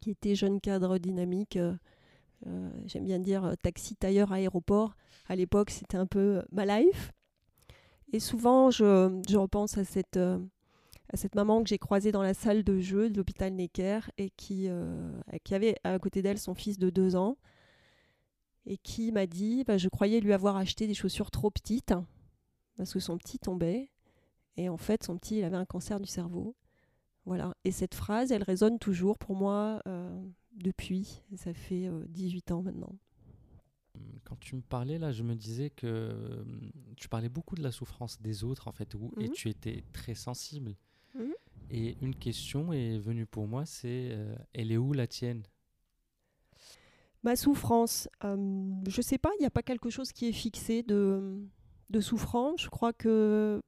qui 0.00 0.10
était 0.10 0.34
jeune 0.34 0.60
cadre 0.60 0.98
dynamique. 0.98 1.56
Euh, 1.56 1.74
euh, 2.46 2.70
j'aime 2.84 3.04
bien 3.04 3.18
dire 3.18 3.54
taxi, 3.62 3.96
tailleur, 3.96 4.32
aéroport. 4.32 4.94
À 5.28 5.36
l'époque, 5.36 5.70
c'était 5.70 5.96
un 5.96 6.06
peu 6.06 6.42
ma 6.52 6.66
life. 6.66 7.12
Et 8.12 8.20
souvent, 8.20 8.70
je, 8.70 9.36
repense 9.36 9.78
à 9.78 9.84
cette, 9.84 10.16
à 10.18 11.16
cette 11.16 11.34
maman 11.34 11.62
que 11.62 11.68
j'ai 11.68 11.78
croisée 11.78 12.12
dans 12.12 12.22
la 12.22 12.34
salle 12.34 12.62
de 12.62 12.78
jeu 12.78 13.10
de 13.10 13.16
l'hôpital 13.16 13.52
Necker 13.52 14.00
et 14.16 14.30
qui, 14.30 14.68
qui 15.42 15.54
avait 15.54 15.74
à 15.82 15.98
côté 15.98 16.22
d'elle 16.22 16.38
son 16.38 16.54
fils 16.54 16.78
de 16.78 16.88
deux 16.88 17.16
ans 17.16 17.36
et 18.64 18.76
qui 18.76 19.10
m'a 19.10 19.26
dit 19.26 19.64
bah, 19.64 19.76
Je 19.76 19.88
croyais 19.88 20.20
lui 20.20 20.32
avoir 20.32 20.56
acheté 20.56 20.86
des 20.86 20.94
chaussures 20.94 21.32
trop 21.32 21.50
petites 21.50 21.94
parce 22.76 22.92
que 22.92 23.00
son 23.00 23.18
petit 23.18 23.40
tombait. 23.40 23.90
Et 24.56 24.68
en 24.68 24.76
fait, 24.76 25.02
son 25.02 25.16
petit, 25.18 25.38
il 25.38 25.44
avait 25.44 25.56
un 25.56 25.64
cancer 25.64 26.00
du 26.00 26.08
cerveau. 26.08 26.54
Voilà. 27.24 27.54
Et 27.64 27.72
cette 27.72 27.94
phrase, 27.94 28.32
elle 28.32 28.42
résonne 28.42 28.78
toujours 28.78 29.18
pour 29.18 29.34
moi 29.34 29.82
euh, 29.86 30.24
depuis. 30.52 31.22
Ça 31.36 31.52
fait 31.52 31.90
18 32.08 32.50
euh, 32.50 32.54
ans 32.54 32.62
maintenant. 32.62 32.96
Quand 34.24 34.38
tu 34.40 34.56
me 34.56 34.60
parlais 34.60 34.98
là, 34.98 35.12
je 35.12 35.22
me 35.22 35.34
disais 35.34 35.70
que 35.70 36.10
hum, 36.42 36.70
tu 36.96 37.08
parlais 37.08 37.28
beaucoup 37.28 37.54
de 37.54 37.62
la 37.62 37.72
souffrance 37.72 38.20
des 38.20 38.44
autres 38.44 38.68
en 38.68 38.72
fait, 38.72 38.94
où, 38.94 39.12
et 39.18 39.28
mhm. 39.28 39.34
tu 39.34 39.48
étais 39.48 39.84
très 39.92 40.14
sensible. 40.14 40.76
Mhm. 41.14 41.34
Et 41.70 41.96
une 42.00 42.14
question 42.14 42.72
est 42.72 42.98
venue 42.98 43.26
pour 43.26 43.46
moi, 43.46 43.66
c'est 43.66 44.10
euh, 44.12 44.34
elle 44.52 44.72
est 44.72 44.76
où 44.76 44.92
la 44.92 45.06
tienne? 45.06 45.42
Ma 47.22 47.34
souffrance, 47.34 48.08
hum, 48.22 48.82
je 48.86 49.00
sais 49.00 49.18
pas, 49.18 49.30
il 49.38 49.40
n'y 49.40 49.46
a 49.46 49.50
pas 49.50 49.62
quelque 49.62 49.90
chose 49.90 50.12
qui 50.12 50.28
est 50.28 50.32
fixé 50.32 50.82
de, 50.82 51.40
de 51.90 52.00
souffrance. 52.00 52.62
Je 52.62 52.68
crois 52.68 52.92
que 52.92 53.62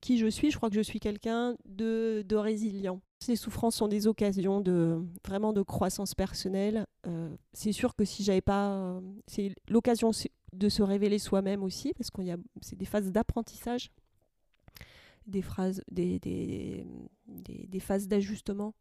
qui 0.00 0.18
je 0.18 0.26
suis, 0.26 0.50
je 0.50 0.56
crois 0.56 0.70
que 0.70 0.76
je 0.76 0.80
suis 0.80 1.00
quelqu'un 1.00 1.56
de, 1.64 2.24
résilient. 2.32 3.00
Ces 3.20 3.36
souffrances 3.36 3.76
sont 3.76 3.88
des 3.88 4.06
occasions 4.06 4.60
de 4.60 5.02
vraiment 5.26 5.52
de 5.52 5.62
croissance 5.62 6.14
personnelle. 6.14 6.86
Euh, 7.06 7.34
c'est 7.52 7.72
sûr 7.72 7.96
que 7.96 8.04
si 8.04 8.22
j'avais 8.22 8.40
pas, 8.40 8.70
euh, 8.70 9.00
c'est 9.26 9.54
l'occasion 9.68 10.12
de 10.52 10.68
se 10.68 10.82
révéler 10.82 11.18
soi-même 11.18 11.64
aussi, 11.64 11.92
parce 11.94 12.10
qu'il 12.10 12.24
y 12.24 12.30
a 12.30 12.36
c'est 12.60 12.76
des 12.76 12.84
phases 12.84 13.10
d'apprentissage, 13.10 13.90
des 15.26 15.42
phrases, 15.42 15.82
des, 15.90 16.20
des, 17.26 17.80
phases 17.80 18.06
d'ajustement 18.08 18.74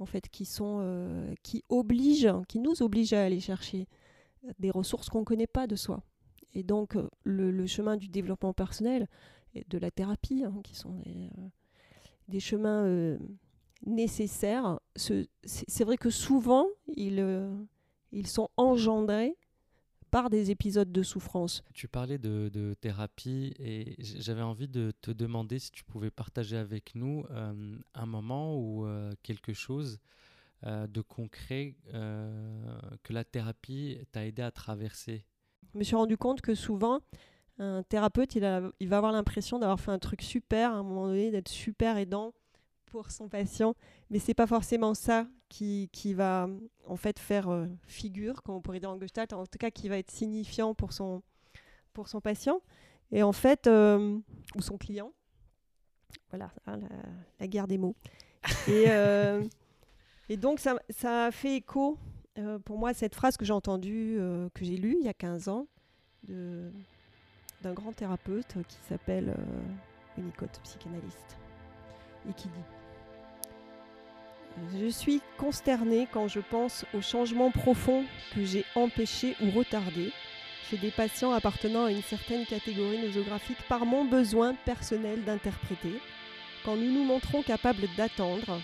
en 0.00 0.06
fait 0.06 0.28
qui 0.28 0.44
sont 0.44 0.78
euh, 0.80 1.34
qui 1.42 1.62
obligent, 1.68 2.42
qui 2.48 2.58
nous 2.58 2.82
obligent 2.82 3.12
à 3.12 3.22
aller 3.22 3.40
chercher 3.40 3.86
des 4.58 4.70
ressources 4.70 5.10
qu'on 5.10 5.20
ne 5.20 5.24
connaît 5.24 5.46
pas 5.46 5.66
de 5.66 5.76
soi. 5.76 6.02
Et 6.54 6.62
donc 6.62 6.96
le 7.24 7.66
chemin 7.66 7.98
du 7.98 8.08
développement 8.08 8.54
personnel, 8.54 9.08
de 9.68 9.78
la 9.78 9.90
thérapie, 9.90 10.44
hein, 10.44 10.60
qui 10.62 10.74
sont 10.74 10.92
des, 11.04 11.30
euh, 12.34 12.40
chemins 12.40 12.84
euh, 12.84 13.18
nécessaires. 13.86 14.80
C'est 14.96 15.84
vrai 15.84 15.96
que 15.96 16.10
souvent, 16.10 16.66
ils, 16.96 17.20
euh, 17.20 17.50
ils 18.12 18.26
sont 18.26 18.50
engendrés 18.56 19.36
par 20.10 20.30
des 20.30 20.50
épisodes 20.50 20.90
de 20.90 21.02
souffrance. 21.02 21.62
Tu 21.74 21.86
parlais 21.86 22.18
de, 22.18 22.74
thérapie 22.80 23.52
et 23.58 23.94
j'avais 23.98 24.42
envie 24.42 24.68
de 24.68 24.92
te 25.02 25.10
demander 25.10 25.58
si 25.58 25.70
tu 25.70 25.84
pouvais 25.84 26.10
partager 26.10 26.56
avec 26.56 26.94
nous 26.94 27.26
un 27.28 28.06
moment 28.06 28.56
ou 28.56 28.86
quelque 29.22 29.52
chose 29.52 29.98
de 30.62 31.00
concret 31.02 31.74
que 31.92 33.12
la 33.12 33.24
thérapie 33.24 33.98
t'a 34.10 34.24
aidé 34.24 34.40
à 34.40 34.50
traverser. 34.50 35.26
Je 35.74 35.78
me 35.78 35.84
suis 35.84 35.96
rendu 35.96 36.16
compte 36.16 36.40
que 36.40 36.54
souvent, 36.54 37.00
Un 37.58 37.82
thérapeute, 37.82 38.36
il, 38.36 38.44
a, 38.44 38.62
il 38.78 38.88
va 38.88 38.98
avoir 38.98 39.12
l'impression 39.12 39.58
d'avoir 39.58 39.80
fait 39.80 39.90
un 39.90 39.98
truc 39.98 40.22
super 40.22 40.72
à 40.72 40.76
un 40.76 40.82
moment 40.82 41.06
donné, 41.06 41.30
d'être 41.30 41.48
super 41.48 41.96
aidant 41.96 42.32
pour 42.86 43.10
son 43.10 43.28
patient, 43.28 43.74
mais 44.10 44.18
c'est 44.18 44.34
pas 44.34 44.46
forcément 44.46 44.94
ça 44.94 45.26
qui, 45.48 45.88
qui, 45.92 46.14
va 46.14 46.48
en 46.86 46.96
fait 46.96 47.18
faire 47.18 47.48
euh, 47.48 47.66
figure, 47.86 48.42
comme 48.42 48.56
on 48.56 48.60
pourrait 48.60 48.80
dire 48.80 48.90
en 48.90 48.98
Gestalt, 48.98 49.32
en 49.32 49.46
tout 49.46 49.58
cas 49.58 49.70
qui 49.70 49.88
va 49.88 49.98
être 49.98 50.10
signifiant 50.10 50.74
pour 50.74 50.92
son, 50.92 51.22
pour 51.92 52.08
son 52.08 52.20
patient, 52.20 52.60
et 53.12 53.22
en 53.22 53.32
fait, 53.32 53.66
euh, 53.66 54.18
ou 54.56 54.62
son 54.62 54.78
client. 54.78 55.12
Voilà, 56.30 56.50
hein, 56.66 56.78
la, 57.40 57.46
guerre 57.46 57.66
des 57.66 57.78
mots. 57.78 57.96
et, 58.68 58.84
euh, 58.88 59.42
et 60.28 60.36
donc, 60.36 60.60
ça, 60.60 60.76
ça, 60.90 61.26
a 61.26 61.30
fait 61.30 61.56
écho 61.56 61.98
pour 62.64 62.78
moi 62.78 62.94
cette 62.94 63.16
phrase 63.16 63.36
que 63.36 63.44
j'ai 63.44 63.52
entendue, 63.52 64.16
que 64.54 64.64
j'ai 64.64 64.76
lue 64.76 64.96
il 65.00 65.04
y 65.04 65.08
a 65.08 65.14
15 65.14 65.48
ans, 65.48 65.66
d'un 67.62 67.72
grand 67.72 67.92
thérapeute 67.92 68.56
qui 68.68 68.78
s'appelle 68.88 69.34
Winnicott, 70.16 70.60
psychanalyste, 70.62 71.38
et 72.28 72.32
qui 72.32 72.48
dit 72.48 72.64
je 74.80 74.88
suis 74.88 75.20
consternée 75.36 76.08
quand 76.12 76.28
je 76.28 76.40
pense 76.40 76.84
aux 76.94 77.00
changements 77.00 77.50
profonds 77.50 78.04
que 78.34 78.44
j'ai 78.44 78.64
empêchés 78.74 79.36
ou 79.40 79.50
retardés 79.50 80.12
chez 80.68 80.76
des 80.76 80.90
patients 80.90 81.32
appartenant 81.32 81.86
à 81.86 81.90
une 81.90 82.02
certaine 82.02 82.44
catégorie 82.44 82.98
nosographique 82.98 83.62
par 83.68 83.86
mon 83.86 84.04
besoin 84.04 84.54
personnel 84.66 85.24
d'interpréter. 85.24 86.00
Quand 86.64 86.76
nous 86.76 86.90
nous 86.90 87.04
montrons 87.04 87.42
capables 87.42 87.86
d'attendre, 87.96 88.60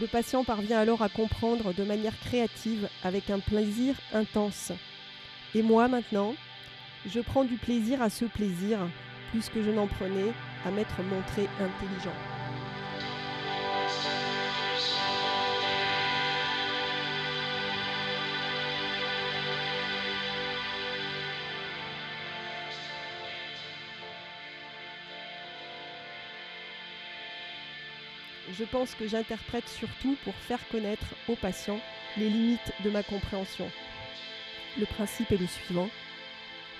le 0.00 0.06
patient 0.06 0.44
parvient 0.44 0.78
alors 0.78 1.02
à 1.02 1.08
comprendre 1.08 1.74
de 1.74 1.84
manière 1.84 2.18
créative 2.20 2.88
avec 3.02 3.28
un 3.28 3.40
plaisir 3.40 3.96
intense. 4.12 4.72
Et 5.54 5.62
moi 5.62 5.88
maintenant, 5.88 6.34
je 7.06 7.20
prends 7.20 7.44
du 7.44 7.56
plaisir 7.56 8.02
à 8.02 8.10
ce 8.10 8.24
plaisir 8.24 8.78
plus 9.30 9.48
que 9.48 9.62
je 9.62 9.70
n'en 9.70 9.86
prenais 9.86 10.32
à 10.66 10.70
m'être 10.70 11.02
montré 11.02 11.48
intelligent. 11.60 12.16
je 28.60 28.64
pense 28.66 28.94
que 28.94 29.08
j'interprète 29.08 29.68
surtout 29.68 30.16
pour 30.24 30.34
faire 30.34 30.60
connaître 30.68 31.06
aux 31.28 31.36
patients 31.36 31.80
les 32.18 32.28
limites 32.28 32.72
de 32.84 32.90
ma 32.90 33.02
compréhension. 33.02 33.70
Le 34.78 34.84
principe 34.86 35.32
est 35.32 35.38
le 35.38 35.46
suivant. 35.46 35.88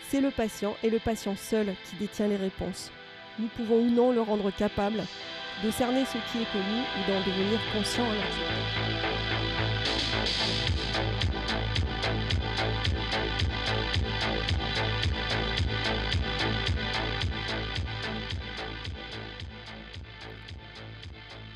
C'est 0.09 0.21
le 0.21 0.31
patient 0.31 0.77
et 0.83 0.91
le 0.91 0.99
patient 0.99 1.37
seul 1.37 1.75
qui 1.85 1.97
détient 1.97 2.29
les 2.29 2.37
réponses. 2.37 2.91
Nous 3.39 3.49
pouvons 3.49 3.77
ou 3.77 3.91
non 3.91 4.13
le 4.13 4.21
rendre 4.21 4.51
capable 4.51 5.05
de 5.65 5.71
cerner 5.71 6.05
ce 6.05 6.13
qui 6.13 6.43
est 6.43 6.53
connu 6.53 6.81
ou 6.97 7.11
d'en 7.11 7.21
devenir 7.21 7.61
conscient 7.73 8.05
en 8.05 8.13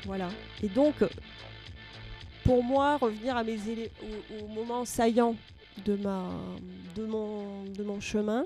Voilà. 0.05 0.29
Et 0.61 0.69
donc, 0.69 0.95
pour 2.43 2.63
moi, 2.63 2.97
revenir 2.97 3.35
à 3.35 3.43
mes 3.43 3.57
au 4.41 4.47
moment 4.47 4.85
saillant 4.85 5.35
de, 5.83 5.95
ma, 5.95 6.29
de, 6.95 7.05
mon, 7.05 7.65
de 7.65 7.83
mon 7.83 7.99
chemin, 7.99 8.45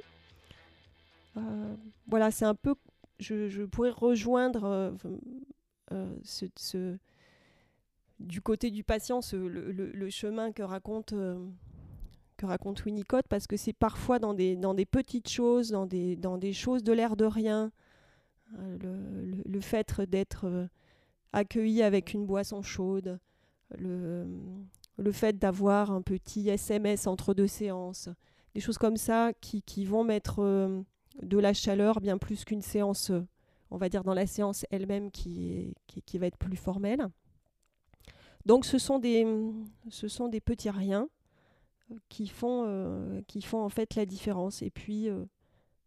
euh, 1.37 1.75
voilà, 2.07 2.31
c'est 2.31 2.45
un 2.45 2.55
peu. 2.55 2.75
Je, 3.19 3.49
je 3.49 3.63
pourrais 3.63 3.89
rejoindre 3.89 4.63
euh, 4.63 4.91
euh, 5.91 6.15
ce, 6.23 6.97
du 8.19 8.41
côté 8.41 8.71
du 8.71 8.83
patient 8.83 9.21
ce, 9.21 9.35
le, 9.35 9.71
le, 9.71 10.09
chemin 10.09 10.51
que 10.51 10.63
raconte, 10.63 11.13
que 12.37 12.45
raconte 12.45 12.85
Winnicott, 12.85 13.27
parce 13.27 13.45
que 13.45 13.57
c'est 13.57 13.73
parfois 13.73 14.19
dans 14.19 14.33
des, 14.33 14.55
dans 14.55 14.73
des 14.73 14.85
petites 14.85 15.29
choses, 15.29 15.69
dans 15.69 15.85
des, 15.85 16.15
dans 16.15 16.37
des 16.37 16.53
choses 16.53 16.83
de 16.83 16.93
l'air 16.93 17.17
de 17.17 17.25
rien. 17.25 17.71
le, 18.57 19.41
le, 19.45 19.59
fait 19.61 19.99
d'être 20.01 20.69
accueilli 21.33 21.83
avec 21.83 22.13
une 22.13 22.25
boisson 22.25 22.61
chaude, 22.61 23.19
le, 23.77 24.25
le 24.99 25.11
fait 25.11 25.37
d'avoir 25.37 25.91
un 25.91 26.01
petit 26.01 26.49
SMS 26.49 27.07
entre 27.07 27.33
deux 27.33 27.47
séances, 27.47 28.09
des 28.53 28.59
choses 28.59 28.77
comme 28.77 28.97
ça 28.97 29.31
qui, 29.39 29.85
vont 29.85 30.03
mettre 30.03 30.39
euh, 30.39 30.81
de 31.21 31.37
la 31.37 31.53
chaleur 31.53 32.01
bien 32.01 32.17
plus 32.17 32.43
qu'une 32.43 32.61
séance, 32.61 33.11
on 33.71 33.77
va 33.77 33.89
dire 33.89 34.03
dans 34.03 34.13
la 34.13 34.27
séance 34.27 34.65
elle-même 34.71 35.11
qui, 35.11 35.73
va 36.15 36.27
être 36.27 36.37
plus 36.37 36.57
formelle. 36.57 37.07
Donc 38.45 38.65
ce 38.65 38.77
sont 38.77 38.99
des, 38.99 39.25
petits 40.43 40.69
riens 40.69 41.07
qui 42.09 42.27
font, 42.27 42.65
euh, 42.67 43.21
qui 43.27 43.41
font 43.41 43.63
en 43.63 43.69
fait 43.69 43.95
la 43.95 44.05
différence. 44.05 44.61
Et 44.61 44.69
puis 44.69 45.09
euh, 45.09 45.23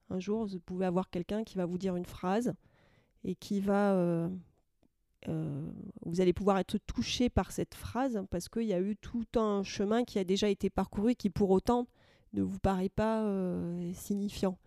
un 0.08 0.20
jour, 0.20 0.46
vous 0.46 0.60
pouvez 0.60 0.86
avoir 0.86 1.10
quelqu'un 1.10 1.44
qui 1.44 1.56
va 1.56 1.66
vous 1.66 1.78
dire 1.78 1.96
une 1.96 2.06
phrase 2.06 2.54
et 3.24 3.34
qui 3.34 3.60
va 3.60 4.28
euh, 5.28 5.70
vous 6.04 6.20
allez 6.20 6.32
pouvoir 6.32 6.58
être 6.58 6.78
touché 6.78 7.30
par 7.30 7.52
cette 7.52 7.74
phrase 7.74 8.20
parce 8.30 8.48
qu'il 8.48 8.64
y 8.64 8.72
a 8.72 8.80
eu 8.80 8.96
tout 8.96 9.26
un 9.36 9.62
chemin 9.62 10.04
qui 10.04 10.18
a 10.18 10.24
déjà 10.24 10.48
été 10.48 10.70
parcouru 10.70 11.14
qui 11.14 11.30
pour 11.30 11.50
autant 11.50 11.86
ne 12.32 12.42
vous 12.42 12.58
paraît 12.58 12.88
pas 12.88 13.22
euh, 13.24 13.92
signifiant. 13.94 14.58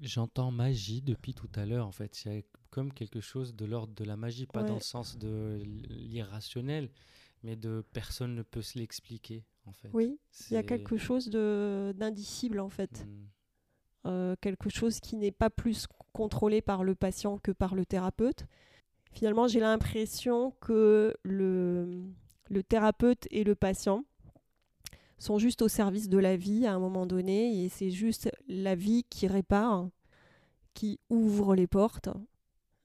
J'entends 0.00 0.50
magie 0.50 1.02
depuis 1.02 1.34
tout 1.34 1.50
à 1.54 1.66
l'heure 1.66 1.86
en 1.86 1.92
fait. 1.92 2.24
Il 2.24 2.32
y 2.32 2.38
a 2.38 2.42
comme 2.70 2.92
quelque 2.92 3.20
chose 3.20 3.54
de 3.54 3.64
l'ordre 3.64 3.94
de 3.94 4.04
la 4.04 4.16
magie, 4.16 4.46
pas 4.46 4.62
dans 4.62 4.74
le 4.74 4.80
sens 4.80 5.16
de 5.16 5.60
l'irrationnel, 5.88 6.90
mais 7.42 7.56
de 7.56 7.84
personne 7.92 8.34
ne 8.34 8.42
peut 8.42 8.62
se 8.62 8.78
l'expliquer 8.78 9.44
en 9.66 9.72
fait. 9.72 9.88
Oui, 9.92 10.18
il 10.50 10.54
y 10.54 10.56
a 10.56 10.62
quelque 10.62 10.96
chose 10.96 11.30
d'indicible 11.30 12.60
en 12.60 12.70
fait. 12.70 13.06
Hmm. 13.06 13.26
Euh, 14.06 14.36
quelque 14.40 14.68
chose 14.68 15.00
qui 15.00 15.16
n'est 15.16 15.32
pas 15.32 15.48
plus 15.48 15.86
contrôlé 16.12 16.60
par 16.60 16.84
le 16.84 16.94
patient 16.94 17.38
que 17.38 17.52
par 17.52 17.74
le 17.74 17.86
thérapeute 17.86 18.46
finalement, 19.14 19.46
j'ai 19.46 19.60
l'impression 19.60 20.52
que 20.60 21.14
le, 21.22 22.12
thérapeute 22.68 23.26
et 23.30 23.44
le 23.44 23.54
patient 23.54 24.04
sont 25.18 25.38
juste 25.38 25.62
au 25.62 25.68
service 25.68 26.08
de 26.08 26.18
la 26.18 26.36
vie 26.36 26.66
à 26.66 26.74
un 26.74 26.78
moment 26.78 27.06
donné 27.06 27.64
et 27.64 27.68
c'est 27.68 27.90
juste 27.90 28.30
la 28.48 28.74
vie 28.74 29.04
qui 29.08 29.26
répare, 29.26 29.88
qui 30.74 31.00
ouvre 31.08 31.54
les 31.54 31.66
portes. 31.66 32.10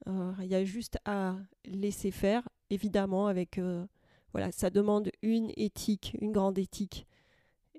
Euh, 0.06 0.32
il 0.40 0.46
y 0.46 0.54
a 0.54 0.64
juste 0.64 0.98
à 1.04 1.36
laisser 1.66 2.10
faire, 2.10 2.48
évidemment, 2.70 3.26
avec 3.26 3.58
euh, 3.58 3.84
voilà, 4.32 4.50
ça 4.52 4.70
demande 4.70 5.10
une 5.22 5.50
éthique, 5.56 6.16
une 6.20 6.32
grande 6.32 6.58
éthique 6.58 7.06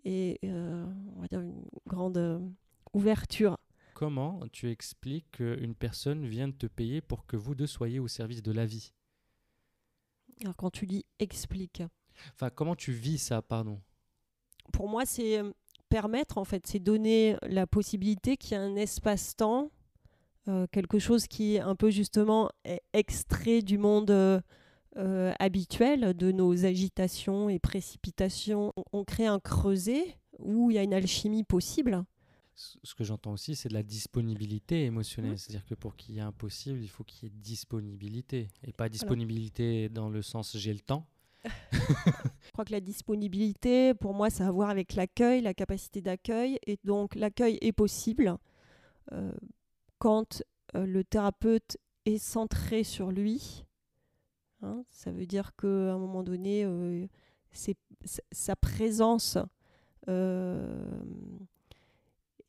et 0.03 0.39
euh, 0.43 0.85
on 1.15 1.21
va 1.21 1.27
dire 1.27 1.41
une 1.41 1.63
grande 1.87 2.41
ouverture 2.93 3.57
comment 4.01 4.39
tu 4.51 4.71
expliques 4.71 5.29
qu'une 5.33 5.75
personne 5.75 6.25
vient 6.25 6.49
te 6.49 6.65
payer 6.65 7.01
pour 7.01 7.27
que 7.27 7.37
vous 7.37 7.53
deux 7.53 7.67
soyez 7.67 7.99
au 7.99 8.07
service 8.07 8.41
de 8.41 8.51
la 8.51 8.65
vie? 8.65 8.93
Alors 10.41 10.55
quand 10.55 10.71
tu 10.71 10.87
dis 10.87 11.05
explique. 11.19 11.83
Enfin, 12.33 12.49
comment 12.49 12.75
tu 12.75 12.93
vis 12.93 13.19
ça, 13.19 13.43
pardon? 13.43 13.79
Pour 14.73 14.89
moi, 14.89 15.05
c'est 15.05 15.37
euh, 15.37 15.51
permettre, 15.87 16.39
en 16.39 16.45
fait, 16.45 16.65
c'est 16.65 16.79
donner 16.79 17.37
la 17.43 17.67
possibilité 17.67 18.37
qu'il 18.37 18.57
y 18.57 18.59
ait 18.59 18.63
un 18.63 18.75
espace-temps, 18.75 19.69
euh, 20.47 20.65
quelque 20.71 20.97
chose 20.97 21.27
qui 21.27 21.57
est 21.57 21.59
un 21.59 21.75
peu 21.75 21.91
justement 21.91 22.49
extrait 22.93 23.61
du 23.61 23.77
monde 23.77 24.09
euh, 24.09 25.33
habituel, 25.37 26.15
de 26.15 26.31
nos 26.31 26.65
agitations 26.65 27.49
et 27.49 27.59
précipitations. 27.59 28.73
On 28.93 29.03
crée 29.03 29.27
un 29.27 29.39
creuset 29.39 30.17
où 30.39 30.71
il 30.71 30.73
y 30.73 30.79
a 30.79 30.83
une 30.83 30.95
alchimie 30.95 31.43
possible 31.43 32.03
ce 32.83 32.95
que 32.95 33.03
j'entends 33.03 33.33
aussi, 33.33 33.55
c'est 33.55 33.69
de 33.69 33.73
la 33.73 33.83
disponibilité 33.83 34.85
émotionnelle. 34.85 35.37
C'est-à-dire 35.37 35.65
que 35.65 35.75
pour 35.75 35.95
qu'il 35.95 36.15
y 36.15 36.17
ait 36.19 36.21
un 36.21 36.31
possible, 36.31 36.79
il 36.81 36.89
faut 36.89 37.03
qu'il 37.03 37.23
y 37.23 37.31
ait 37.31 37.35
disponibilité. 37.35 38.49
Et 38.63 38.73
pas 38.73 38.89
disponibilité 38.89 39.89
dans 39.89 40.09
le 40.09 40.21
sens 40.21 40.55
j'ai 40.57 40.73
le 40.73 40.79
temps. 40.79 41.07
Je 41.71 42.51
crois 42.53 42.65
que 42.65 42.71
la 42.71 42.81
disponibilité, 42.81 43.93
pour 43.93 44.13
moi, 44.13 44.29
ça 44.29 44.45
a 44.45 44.47
à 44.49 44.51
voir 44.51 44.69
avec 44.69 44.93
l'accueil, 44.93 45.41
la 45.41 45.53
capacité 45.53 46.01
d'accueil. 46.01 46.59
Et 46.67 46.77
donc, 46.83 47.15
l'accueil 47.15 47.57
est 47.61 47.71
possible 47.71 48.37
euh, 49.11 49.31
quand 49.97 50.43
euh, 50.75 50.85
le 50.85 51.03
thérapeute 51.03 51.77
est 52.05 52.19
centré 52.19 52.83
sur 52.83 53.11
lui. 53.11 53.65
Hein. 54.63 54.83
ça 54.91 55.11
veut 55.11 55.25
dire 55.25 55.55
qu'à 55.55 55.67
un 55.67 55.97
moment 55.97 56.21
donné, 56.21 56.63
euh, 56.63 57.07
c'est 57.51 57.77
sa 58.31 58.55
présence 58.55 59.39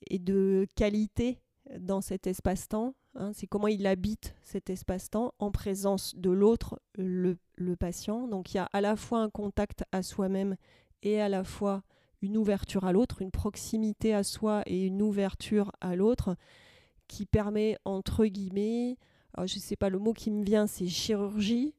et 0.08 0.18
de 0.18 0.66
qualité 0.74 1.38
dans 1.78 2.00
cet 2.00 2.26
espace-temps. 2.26 2.94
Hein. 3.14 3.32
c'est 3.34 3.46
comment 3.46 3.68
il 3.68 3.86
habite 3.86 4.34
cet 4.42 4.70
espace-temps 4.70 5.34
en 5.38 5.50
présence 5.50 6.14
de 6.16 6.30
l'autre, 6.30 6.80
le, 6.96 7.36
patient. 7.78 8.26
Donc 8.28 8.52
il 8.52 8.56
y 8.56 8.60
a 8.60 8.68
à 8.72 8.80
la 8.80 8.96
fois 8.96 9.20
un 9.20 9.30
contact 9.30 9.84
à 9.92 10.02
soi-même 10.02 10.56
et 11.02 11.20
à 11.20 11.28
la 11.28 11.44
fois 11.44 11.82
une 12.20 12.36
ouverture 12.36 12.84
à 12.84 12.92
l'autre, 12.92 13.22
une 13.22 13.30
proximité 13.30 14.14
à 14.14 14.22
soi 14.22 14.62
et 14.66 14.86
une 14.86 15.02
ouverture 15.02 15.72
à 15.80 15.96
l'autre. 15.96 16.36
qui 17.08 17.26
permet, 17.26 17.76
entre 17.84 18.24
guillemets, 18.24 18.96
alors 19.34 19.46
je 19.46 19.56
ne 19.56 19.60
sais 19.60 19.76
pas, 19.76 19.90
le 19.90 19.98
mot 19.98 20.12
qui 20.12 20.30
me 20.30 20.44
vient, 20.44 20.66
c'est 20.66 20.86
chirurgie. 20.86 21.74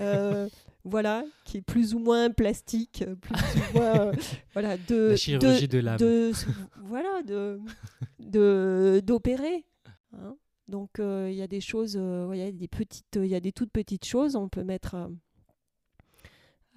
Euh, 0.00 0.48
voilà, 0.84 1.24
qui 1.44 1.58
est 1.58 1.62
plus 1.62 1.94
ou 1.94 1.98
moins 1.98 2.30
plastique, 2.30 3.04
plus 3.20 3.34
ou 3.34 3.78
moins, 3.78 4.12
voilà, 4.54 4.76
de, 4.78 5.10
La 5.10 5.16
chirurgie 5.16 5.68
de, 5.68 5.78
l'âme. 5.78 5.98
de- 5.98 6.32
voilà, 6.84 7.22
de, 7.22 7.60
de, 8.18 9.02
d'opérer. 9.04 9.64
hein. 10.14 10.36
Donc 10.68 11.00
euh, 11.00 11.28
il 11.30 11.36
y 11.36 11.42
a 11.42 11.48
des 11.48 11.60
choses, 11.60 11.96
euh, 11.98 12.30
il 12.32 12.38
y 12.38 12.42
a 12.42 12.52
des 12.52 12.68
petites, 12.68 13.16
il 13.16 13.26
y 13.26 13.34
a 13.34 13.40
des 13.40 13.50
toutes 13.52 13.72
petites 13.72 14.04
choses. 14.06 14.36
On 14.36 14.48
peut 14.48 14.62
mettre 14.62 14.94
euh, 14.94 15.08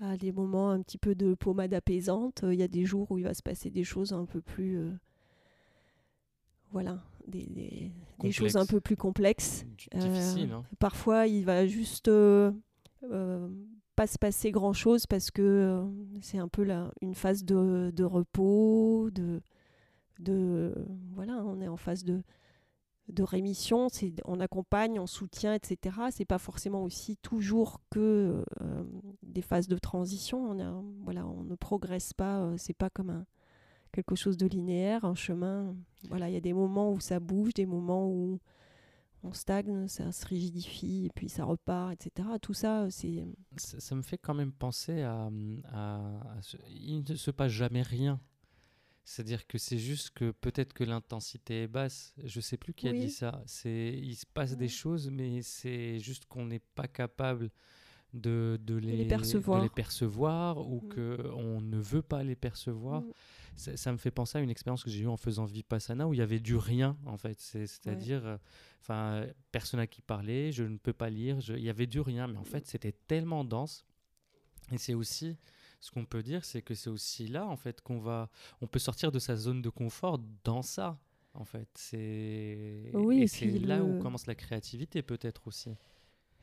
à 0.02 0.18
des 0.18 0.32
moments 0.32 0.72
un 0.72 0.82
petit 0.82 0.98
peu 0.98 1.13
de 1.13 1.36
pommade 1.36 1.74
apaisante. 1.76 2.44
Il 2.48 2.56
y 2.60 2.63
a 2.63 2.68
des 2.68 2.86
jours 2.86 3.12
où 3.12 3.20
il 3.20 3.24
va 3.24 3.34
se 3.36 3.44
passer 3.44 3.70
des 3.70 3.84
choses 3.84 4.12
un 4.12 4.26
peu 4.26 4.42
plus, 4.42 4.78
euh, 4.80 4.92
voilà, 6.72 7.04
des, 7.28 7.46
des- 7.46 7.92
des 8.20 8.32
choses 8.32 8.56
un 8.58 8.66
peu 8.66 8.82
plus 8.82 8.96
complexes. 8.98 9.63
Difficile, 9.96 10.52
hein. 10.52 10.63
Parfois, 10.80 11.28
il 11.28 11.46
va 11.46 11.68
juste 11.68 12.08
euh, 12.08 12.52
euh, 13.12 13.48
se 14.08 14.18
passer 14.20 14.52
grand 14.52 14.74
chose 14.74 15.06
parce 15.08 15.32
que 15.32 15.42
euh, 15.42 15.84
c'est 16.22 16.38
un 16.38 16.48
peu 16.48 16.63
la, 16.63 16.92
une 17.02 17.16
phase 17.16 17.44
de, 17.46 17.92
de 17.96 18.04
repos, 18.04 19.10
de, 19.12 19.42
de 20.20 20.74
voilà, 21.16 21.44
on 21.46 21.62
est 21.62 21.68
en 21.68 21.78
phase 21.78 22.04
de, 22.04 22.24
de 23.10 23.24
rémission, 23.24 23.89
c'est, 23.89 24.13
on 24.26 24.39
accompagne, 24.39 25.00
on 25.00 25.08
soutient, 25.08 25.54
etc. 25.54 25.98
C'est 26.12 26.26
pas 26.26 26.39
forcément 26.39 26.84
aussi 26.84 27.18
toujours 27.18 27.82
que 27.89 28.44
euh, 28.62 28.84
des 29.24 29.42
phases 29.42 29.68
de 29.68 29.78
transition. 29.78 30.39
On, 30.52 30.60
a- 30.60 30.84
voilà, 31.04 31.28
on 31.28 31.44
ne 31.44 31.56
progresse 31.56 32.13
pas, 32.13 32.42
euh, 32.42 32.56
c'est 32.58 32.74
pas 32.74 32.89
comme 32.89 33.10
un, 33.10 33.26
quelque 33.94 34.16
chose 34.16 34.38
de 34.38 34.48
linéaire, 34.48 35.06
un 35.06 35.16
chemin. 35.16 35.76
Voilà, 36.10 36.30
il 36.30 36.34
y 36.34 36.38
a 36.38 36.42
des 36.42 36.54
moments 36.54 36.92
où 36.94 37.00
ça 37.00 37.20
bouge, 37.20 37.54
des 37.54 37.66
moments 37.66 38.08
où 38.10 38.39
on 39.23 39.33
stagne, 39.33 39.88
ça 39.88 40.12
se 40.12 40.25
rigidifie, 40.25 41.05
et 41.05 41.09
puis 41.15 41.29
ça 41.29 41.45
repart, 41.45 41.93
etc. 41.93 42.27
Tout 42.41 42.53
ça, 42.53 42.89
c'est 42.89 43.25
Ça, 43.57 43.79
ça 43.79 43.95
me 43.95 44.01
fait 44.01 44.17
quand 44.17 44.33
même 44.33 44.51
penser 44.51 45.01
à, 45.01 45.29
à- 45.71 46.38
à 46.38 46.41
ce- 46.41 46.57
il 46.69 47.03
ne 47.07 47.15
se 47.15 47.31
passe 47.31 47.51
jamais 47.51 47.81
rien. 47.81 48.19
C'est-à-dire 49.05 49.45
que 49.47 49.57
c'est 49.57 49.77
juste 49.79 50.12
que 50.12 50.31
peut-être 50.31 50.71
que 50.73 50.83
l'intensité 50.86 51.63
est 51.63 51.67
basse. 51.67 52.13
Je 52.23 52.39
sais 52.39 52.55
plus 52.57 52.73
qui 52.73 52.88
a 52.88 52.91
Oui. 52.91 53.01
dit 53.01 53.09
ça. 53.12 53.41
C'est 53.45 53.93
il 54.01 54.15
se 54.15 54.25
passe 54.25 54.55
des 54.55 54.69
choses, 54.69 55.09
mais 55.09 55.41
c'est 55.41 55.99
juste 55.99 56.25
qu'on 56.25 56.45
n'est 56.45 56.62
pas 56.75 56.88
capable 56.88 57.49
de, 58.13 58.60
de 58.63 58.76
les, 58.76 58.97
les 58.97 59.06
percevoir. 59.06 59.60
de 59.60 59.63
les 59.65 59.69
percevoir 59.69 60.58
ou 60.69 60.82
Mm. 60.82 60.88
que 60.89 61.32
on 61.36 61.62
ne 61.62 61.78
veut 61.78 62.02
pas 62.02 62.23
les 62.23 62.36
percevoir. 62.36 63.02
Mm. 63.02 63.12
Ça, 63.56 63.78
ça 63.78 63.91
me 63.91 63.97
fait 63.97 64.12
penser 64.12 64.38
à 64.38 64.41
une 64.41 64.49
expérience 64.49 64.84
que 64.84 64.89
j'ai 64.89 65.02
eue 65.04 65.08
en 65.08 65.17
faisant 65.17 65.45
Vipassana 65.45 66.08
où 66.08 66.13
il 66.13 66.17
y 66.17 66.21
avait 66.23 66.39
du 66.39 66.56
rien 66.56 66.97
en 67.06 67.17
fait. 67.17 67.39
C'est- 67.39 67.67
C'est-à-dire, 67.67 68.26
euh, 68.26 68.38
euh, 68.89 69.32
personne 69.52 69.80
à 69.80 69.88
qui 69.88 70.02
parler, 70.02 70.52
je 70.52 70.63
ne 70.63 70.78
peux 70.78 70.93
pas 70.93 71.10
lire, 71.10 71.39
je- 71.41 71.54
il 71.54 71.63
y 71.63 71.69
avait 71.69 71.88
du 71.88 71.99
rien, 72.02 72.28
mais 72.28 72.38
en 72.38 72.43
fait 72.43 72.65
c'était 72.67 72.93
tellement 73.08 73.43
dense. 73.43 73.86
Et 74.71 74.78
c'est 74.78 74.93
aussi 74.95 75.38
ce 75.82 75.91
qu'on 75.91 76.06
peut 76.06 76.23
dire, 76.23 76.45
c'est 76.45 76.62
que 76.62 76.73
c'est 76.73 76.89
aussi 76.89 77.28
là 77.28 77.45
en 77.47 77.58
fait 77.58 77.82
qu'on 77.82 77.99
va, 77.99 78.30
on 78.62 78.67
peut 78.67 78.80
sortir 78.80 79.12
de 79.12 79.19
sa 79.19 79.36
zone 79.36 79.62
de 79.62 79.69
confort 79.69 80.19
dans 80.43 80.62
ça. 80.62 80.97
En 81.36 81.45
fait, 81.45 81.67
c'est 81.73 82.91
Oui, 82.93 83.19
et 83.19 83.23
et 83.23 83.28
c'est 83.28 83.47
là 83.60 83.84
où 83.84 83.99
commence 83.99 84.28
la 84.28 84.36
créativité 84.36 85.02
peut-être 85.02 85.47
aussi. 85.47 85.71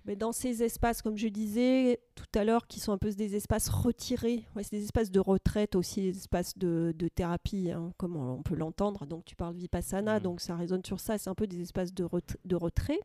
Mais 0.06 0.16
dans 0.16 0.32
ces 0.32 0.62
espaces, 0.62 1.02
comme 1.02 1.16
je 1.16 1.28
disais 1.28 2.00
tout 2.14 2.24
à 2.38 2.44
l'heure, 2.44 2.66
qui 2.66 2.80
sont 2.80 2.92
un 2.92 2.98
peu 2.98 3.10
des 3.10 3.36
espaces 3.36 3.68
retirés, 3.68 4.44
ouais, 4.56 4.62
c'est 4.62 4.76
des 4.76 4.84
espaces 4.84 5.10
de 5.10 5.20
retraite 5.20 5.76
aussi, 5.76 6.00
des 6.12 6.16
espaces 6.16 6.56
de, 6.56 6.94
de 6.96 7.08
thérapie, 7.08 7.70
hein, 7.70 7.92
comme 7.98 8.16
on, 8.16 8.34
on 8.38 8.42
peut 8.42 8.54
l'entendre. 8.56 9.04
Donc 9.06 9.24
tu 9.26 9.36
parles 9.36 9.54
vipassana, 9.54 10.18
Mm. 10.18 10.22
donc 10.22 10.40
ça 10.40 10.56
résonne 10.56 10.84
sur 10.84 11.00
ça. 11.00 11.18
C'est 11.18 11.28
un 11.30 11.34
peu 11.34 11.46
des 11.46 11.60
espaces 11.60 11.92
de, 11.92 12.04
ret- 12.04 12.36
de 12.44 12.56
retrait, 12.56 13.00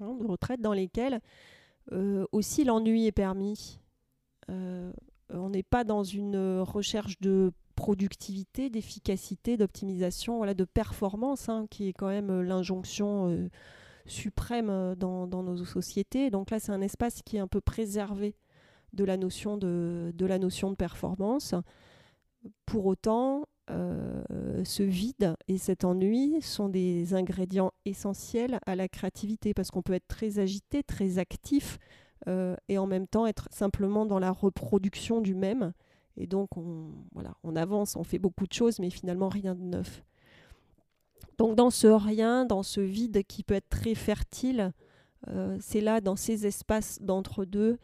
hein, 0.00 0.16
de 0.20 0.26
retraite 0.26 0.60
dans 0.62 0.72
lesquels 0.72 1.20
euh, 1.92 2.24
aussi 2.32 2.64
l'ennui 2.64 3.06
est 3.06 3.12
permis. 3.12 3.78
Euh, 4.50 4.90
on 5.30 5.50
n'est 5.50 5.62
pas 5.62 5.84
dans 5.84 6.02
une 6.04 6.60
recherche 6.60 7.20
de 7.20 7.52
productivité, 7.74 8.70
d'efficacité, 8.70 9.56
d'optimisation, 9.56 10.36
voilà, 10.38 10.54
de 10.54 10.64
performance, 10.64 11.48
hein, 11.48 11.66
qui 11.70 11.88
est 11.88 11.92
quand 11.92 12.08
même 12.08 12.30
euh, 12.30 12.42
l'injonction 12.42 13.28
euh, 13.30 13.48
suprême 14.06 14.70
euh, 14.70 14.94
dans, 14.94 15.26
nos 15.26 15.64
sociétés. 15.64 16.30
Donc 16.30 16.50
là, 16.50 16.60
c'est 16.60 16.72
un 16.72 16.80
espace 16.80 17.22
qui 17.24 17.36
est 17.36 17.40
un 17.40 17.48
peu 17.48 17.60
préservé 17.60 18.34
de 18.92 19.04
la 19.04 19.16
notion 19.16 19.56
de, 19.56 20.12
performance. 20.76 21.54
Pour 22.66 22.86
autant, 22.86 23.46
euh, 23.70 24.64
ce 24.64 24.82
vide 24.82 25.34
et 25.48 25.58
cet 25.58 25.84
ennui 25.84 26.42
sont 26.42 26.68
des 26.68 27.14
ingrédients 27.14 27.72
essentiels 27.84 28.58
à 28.66 28.74
la 28.74 28.88
créativité 28.88 29.54
parce 29.54 29.70
qu'on 29.70 29.82
peut 29.82 29.94
être 29.94 30.08
très 30.08 30.38
agité, 30.38 30.82
très 30.82 31.18
actif 31.18 31.78
euh, 32.28 32.56
et 32.68 32.78
en 32.78 32.86
même 32.86 33.06
temps 33.06 33.26
être 33.26 33.48
simplement 33.50 34.04
dans 34.04 34.18
la 34.18 34.30
reproduction 34.30 35.20
du 35.20 35.34
même. 35.34 35.72
Et 36.16 36.26
donc, 36.26 36.50
on 36.56 37.56
avance, 37.56 37.96
on 37.96 38.04
fait 38.04 38.18
beaucoup 38.18 38.46
de 38.46 38.52
choses, 38.52 38.78
mais 38.80 38.90
finalement 38.90 39.30
rien 39.30 39.54
de 39.54 39.62
neuf. 39.62 40.04
Donc, 41.38 41.56
dans 41.56 41.70
ce 41.70 41.86
rien, 41.86 42.44
dans 42.44 42.62
ce 42.62 42.80
vide 42.80 43.22
qui 43.24 43.42
peut 43.42 43.54
être 43.54 43.68
très 43.68 43.94
fertile, 43.94 44.72
euh, 45.28 45.56
c'est 45.60 45.80
là, 45.80 46.00
dans 46.00 46.16
ces 46.16 46.46
espaces 46.46 47.00
d'entre-deux, 47.00 47.78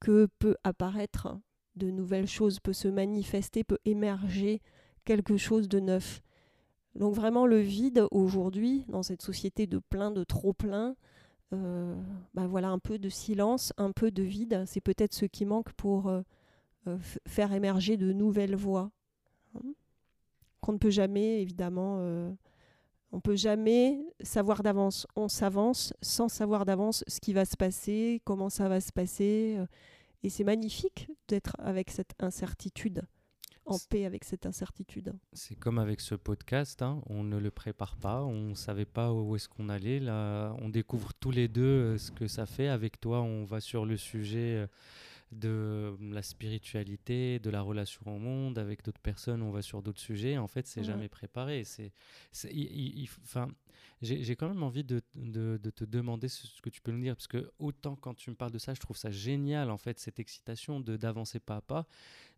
que 0.00 0.28
peut 0.38 0.56
apparaître 0.64 1.38
de 1.76 1.90
nouvelles 1.90 2.28
choses, 2.28 2.60
peut 2.60 2.72
se 2.72 2.88
manifester, 2.88 3.64
peut 3.64 3.78
émerger 3.84 4.60
quelque 5.04 5.36
chose 5.36 5.68
de 5.68 5.80
neuf. 5.80 6.22
Donc 6.94 7.14
vraiment 7.14 7.46
le 7.46 7.58
vide 7.58 8.06
aujourd'hui, 8.10 8.84
dans 8.88 9.02
cette 9.02 9.22
société 9.22 9.66
de 9.66 9.78
plein, 9.78 10.10
de 10.10 10.24
trop 10.24 10.52
plein, 10.52 10.96
euh, 11.52 11.94
bah 12.34 12.46
voilà, 12.46 12.68
un 12.68 12.78
peu 12.78 12.98
de 12.98 13.08
silence, 13.08 13.72
un 13.76 13.92
peu 13.92 14.10
de 14.10 14.22
vide, 14.22 14.64
c'est 14.66 14.80
peut-être 14.80 15.14
ce 15.14 15.24
qui 15.24 15.46
manque 15.46 15.72
pour 15.72 16.08
euh, 16.08 16.22
faire 17.26 17.52
émerger 17.52 17.96
de 17.96 18.12
nouvelles 18.12 18.56
voies. 18.56 18.90
Hein 19.54 19.72
Qu'on 20.60 20.72
ne 20.72 20.78
peut 20.78 20.90
jamais, 20.90 21.40
évidemment, 21.40 21.98
on 23.12 23.20
peut 23.20 23.36
jamais 23.36 23.98
savoir 24.20 24.62
d'avance. 24.62 25.06
On 25.16 25.28
s'avance 25.28 25.94
sans 26.02 26.28
savoir 26.28 26.64
d'avance 26.64 27.04
ce 27.06 27.20
qui 27.20 27.32
va 27.32 27.44
se 27.44 27.56
passer, 27.56 28.20
comment 28.24 28.50
ça 28.50 28.68
va 28.68 28.80
se 28.80 28.92
passer. 28.92 29.56
euh, 29.58 29.66
et 30.24 30.30
c'est 30.30 30.44
magnifique 30.44 31.08
d'être 31.28 31.54
avec 31.60 31.90
cette 31.90 32.14
incertitude, 32.18 33.02
en 33.66 33.78
paix 33.88 34.04
avec 34.04 34.24
cette 34.24 34.46
incertitude. 34.46 35.12
C'est 35.32 35.54
comme 35.54 35.78
avec 35.78 36.00
ce 36.00 36.16
podcast, 36.16 36.82
hein, 36.82 37.00
on 37.06 37.22
ne 37.22 37.38
le 37.38 37.50
prépare 37.52 37.96
pas, 37.96 38.24
on 38.24 38.48
ne 38.48 38.54
savait 38.54 38.84
pas 38.84 39.12
où 39.12 39.36
est-ce 39.36 39.48
qu'on 39.48 39.68
allait. 39.68 40.00
Là, 40.00 40.56
on 40.60 40.68
découvre 40.70 41.12
tous 41.14 41.30
les 41.30 41.46
deux 41.46 41.62
euh, 41.62 41.98
ce 41.98 42.10
que 42.10 42.26
ça 42.26 42.46
fait. 42.46 42.68
Avec 42.68 43.00
toi, 43.00 43.22
on 43.22 43.44
va 43.44 43.60
sur 43.60 43.86
le 43.86 43.96
sujet 43.96 44.56
euh, 44.56 44.66
de 45.32 45.96
la 46.00 46.22
spiritualité, 46.22 47.38
de 47.38 47.50
la 47.50 47.60
relation 47.62 48.02
au 48.06 48.18
monde. 48.18 48.58
Avec 48.58 48.82
d'autres 48.84 49.00
personnes, 49.00 49.42
on 49.42 49.50
va 49.50 49.62
sur 49.62 49.82
d'autres 49.82 50.00
sujets. 50.00 50.38
En 50.38 50.48
fait, 50.48 50.66
c'est 50.66 50.82
jamais 50.84 51.08
préparé. 51.08 51.64
C'est, 51.64 51.92
enfin, 53.22 53.48
j'ai 54.02 54.36
quand 54.36 54.48
même 54.48 54.62
envie 54.62 54.84
de, 54.84 55.02
de- 55.14 55.58
de 55.62 55.70
te 55.70 55.84
demander 55.84 56.28
ce, 56.28 56.46
ce 56.46 56.60
que 56.62 56.70
tu 56.70 56.80
peux 56.80 56.92
nous 56.92 57.02
dire, 57.02 57.14
parce 57.16 57.26
que 57.26 57.50
autant 57.58 57.96
quand 57.96 58.14
tu 58.14 58.30
me 58.30 58.34
parles 58.36 58.52
de 58.52 58.58
ça, 58.58 58.74
je 58.74 58.80
trouve 58.80 58.96
ça 58.96 59.10
génial, 59.10 59.70
en 59.70 59.78
fait, 59.78 59.98
cette 59.98 60.18
excitation 60.20 60.80
de 60.80 60.96
d'avancer 60.96 61.40
pas 61.40 61.56
à 61.56 61.60
pas. 61.60 61.86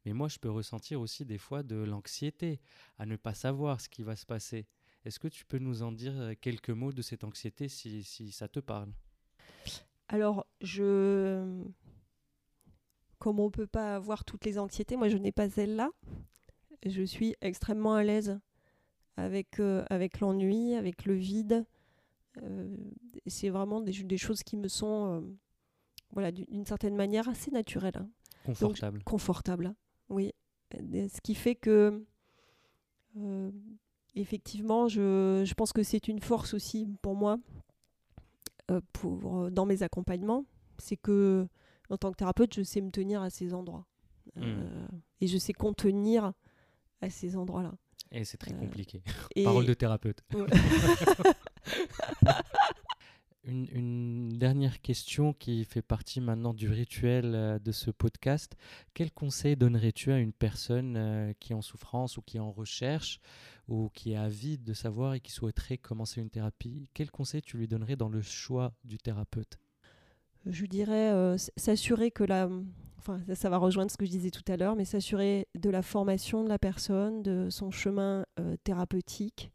Mais 0.04 0.12
moi, 0.12 0.28
je 0.28 0.38
peux 0.38 0.50
ressentir 0.50 1.00
aussi 1.00 1.24
des 1.24 1.38
fois 1.38 1.62
de 1.62 1.76
l'anxiété 1.76 2.60
à 2.98 3.06
ne 3.06 3.16
pas 3.16 3.34
savoir 3.34 3.80
ce 3.80 3.88
qui 3.88 4.02
va 4.02 4.16
se 4.16 4.26
passer. 4.26 4.66
Est-ce 5.04 5.18
que 5.18 5.28
tu 5.28 5.44
peux 5.46 5.58
nous 5.58 5.82
en 5.82 5.92
dire 5.92 6.12
euh, 6.20 6.34
quelques 6.40 6.70
mots 6.70 6.92
de 6.92 7.02
cette 7.02 7.24
anxiété 7.24 7.68
si, 7.68 8.02
si 8.02 8.30
ça 8.32 8.48
te 8.48 8.60
parle? 8.60 8.92
Alors, 10.08 10.46
je. 10.60 11.62
Comme 13.20 13.38
on 13.38 13.44
ne 13.46 13.50
peut 13.50 13.66
pas 13.66 13.94
avoir 13.94 14.24
toutes 14.24 14.46
les 14.46 14.58
anxiétés, 14.58 14.96
moi 14.96 15.08
je 15.08 15.18
n'ai 15.18 15.30
pas 15.30 15.48
celle-là. 15.48 15.90
Je 16.84 17.02
suis 17.02 17.36
extrêmement 17.42 17.94
à 17.94 18.02
l'aise 18.02 18.40
avec, 19.18 19.60
euh, 19.60 19.84
avec 19.90 20.20
l'ennui, 20.20 20.74
avec 20.74 21.04
le 21.04 21.14
vide. 21.14 21.66
Euh, 22.42 22.74
c'est 23.26 23.50
vraiment 23.50 23.82
des, 23.82 23.92
des, 23.92 24.16
choses 24.16 24.42
qui 24.42 24.56
me 24.56 24.68
sont, 24.68 25.06
euh, 25.06 25.20
voilà, 26.12 26.32
d'une 26.32 26.64
certaine 26.64 26.96
manière 26.96 27.28
assez 27.28 27.50
naturelles. 27.50 27.98
hein. 27.98 28.08
Confortable. 28.46 29.02
Confortable, 29.04 29.74
oui. 30.08 30.32
Ce 30.72 31.20
qui 31.20 31.34
fait 31.34 31.56
que, 31.56 32.02
effectivement, 34.14 34.88
je, 34.88 35.42
je, 35.44 35.54
pense 35.54 35.74
que 35.74 35.82
c'est 35.82 36.08
une 36.08 36.20
force 36.20 36.54
aussi 36.54 36.88
pour 37.02 37.14
moi 37.14 37.38
pour, 38.92 39.50
dans 39.50 39.66
mes 39.66 39.82
accompagnements. 39.82 40.46
C'est 40.78 40.96
que, 40.96 41.46
en 41.90 41.96
tant 41.98 42.10
que 42.12 42.16
thérapeute, 42.16 42.54
je 42.54 42.62
sais 42.62 42.80
me 42.80 42.90
tenir 42.90 43.20
à 43.22 43.30
ces 43.30 43.52
endroits. 43.52 43.84
Mmh. 44.36 44.42
Euh, 44.42 44.88
et 45.20 45.26
je 45.26 45.36
sais 45.38 45.52
contenir 45.52 46.32
à 47.00 47.10
ces 47.10 47.36
endroits-là. 47.36 47.72
Et 48.12 48.24
c'est 48.24 48.38
très 48.38 48.52
compliqué. 48.54 49.02
et- 49.36 49.44
Parole 49.44 49.66
de 49.66 49.74
thérapeute. 49.74 50.22
Ouais. 50.32 50.46
Une, 53.44 53.66
une 53.72 54.38
dernière 54.38 54.82
question 54.82 55.32
qui 55.32 55.64
fait 55.64 55.80
partie 55.80 56.20
maintenant 56.20 56.52
du 56.52 56.68
rituel 56.68 57.34
euh, 57.34 57.58
de 57.58 57.72
ce 57.72 57.90
podcast. 57.90 58.54
Quel 58.92 59.10
conseil 59.10 59.56
donnerais-tu 59.56 60.12
à 60.12 60.18
une 60.18 60.34
personne 60.34 60.94
euh, 60.98 61.32
qui 61.40 61.52
est 61.52 61.56
en 61.56 61.62
souffrance 61.62 62.18
ou 62.18 62.22
qui 62.22 62.36
est 62.36 62.40
en 62.40 62.52
recherche 62.52 63.18
ou 63.66 63.88
qui 63.94 64.12
est 64.12 64.16
avide 64.16 64.62
de 64.62 64.74
savoir 64.74 65.14
et 65.14 65.20
qui 65.20 65.32
souhaiterait 65.32 65.78
commencer 65.78 66.20
une 66.20 66.28
thérapie, 66.28 66.86
quel 66.92 67.10
conseil 67.10 67.40
tu 67.40 67.56
lui 67.56 67.66
donnerais 67.66 67.96
dans 67.96 68.10
le 68.10 68.20
choix 68.20 68.74
du 68.84 68.98
thérapeute? 68.98 69.58
Je 70.46 70.66
dirais 70.66 71.12
euh, 71.12 71.36
s'assurer 71.56 72.10
que 72.10 72.24
la... 72.24 72.48
Enfin, 72.98 73.18
ça, 73.34 73.48
va 73.48 73.56
rejoindre 73.56 73.90
ce 73.90 73.96
que 73.96 74.04
je 74.04 74.10
disais 74.10 74.30
tout 74.30 74.44
à 74.48 74.56
l'heure, 74.56 74.76
mais 74.76 74.84
s'assurer 74.84 75.48
de 75.54 75.70
la 75.70 75.82
formation 75.82 76.44
de 76.44 76.48
la 76.48 76.58
personne, 76.58 77.22
de 77.22 77.48
son 77.48 77.70
chemin 77.70 78.26
euh, 78.38 78.56
thérapeutique, 78.62 79.50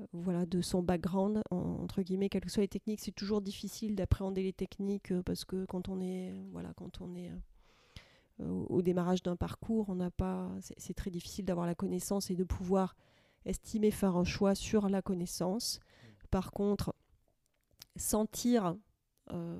euh, 0.00 0.04
voilà, 0.12 0.44
de 0.44 0.60
son 0.60 0.82
background, 0.82 1.40
entre 1.50 2.02
guillemets, 2.02 2.28
quelles 2.28 2.42
que 2.42 2.50
soient 2.50 2.62
les 2.62 2.68
techniques. 2.68 3.00
C'est 3.00 3.14
toujours 3.14 3.40
difficile 3.40 3.94
d'appréhender 3.94 4.42
les 4.42 4.52
techniques 4.52 5.12
parce 5.22 5.44
que 5.44 5.64
quand 5.64 5.88
on 5.88 6.00
est, 6.00 6.34
voilà, 6.52 6.72
quand 6.76 7.00
on 7.00 7.14
est 7.14 7.30
au 8.38 8.82
démarrage 8.82 9.22
d'un 9.22 9.36
parcours, 9.36 9.88
on 9.88 9.94
n'a 9.94 10.10
pas, 10.10 10.50
c'est 10.76 10.92
très 10.92 11.10
difficile 11.10 11.46
d'avoir 11.46 11.66
la 11.66 11.74
connaissance 11.74 12.30
et 12.30 12.34
de 12.34 12.44
pouvoir 12.44 12.94
estimer 13.46 13.90
faire 13.90 14.16
un 14.16 14.24
choix 14.24 14.54
sur 14.54 14.90
la 14.90 15.00
connaissance. 15.00 15.80
Par 16.30 16.50
contre, 16.50 16.94
sentir 17.96 18.76
euh, 19.32 19.56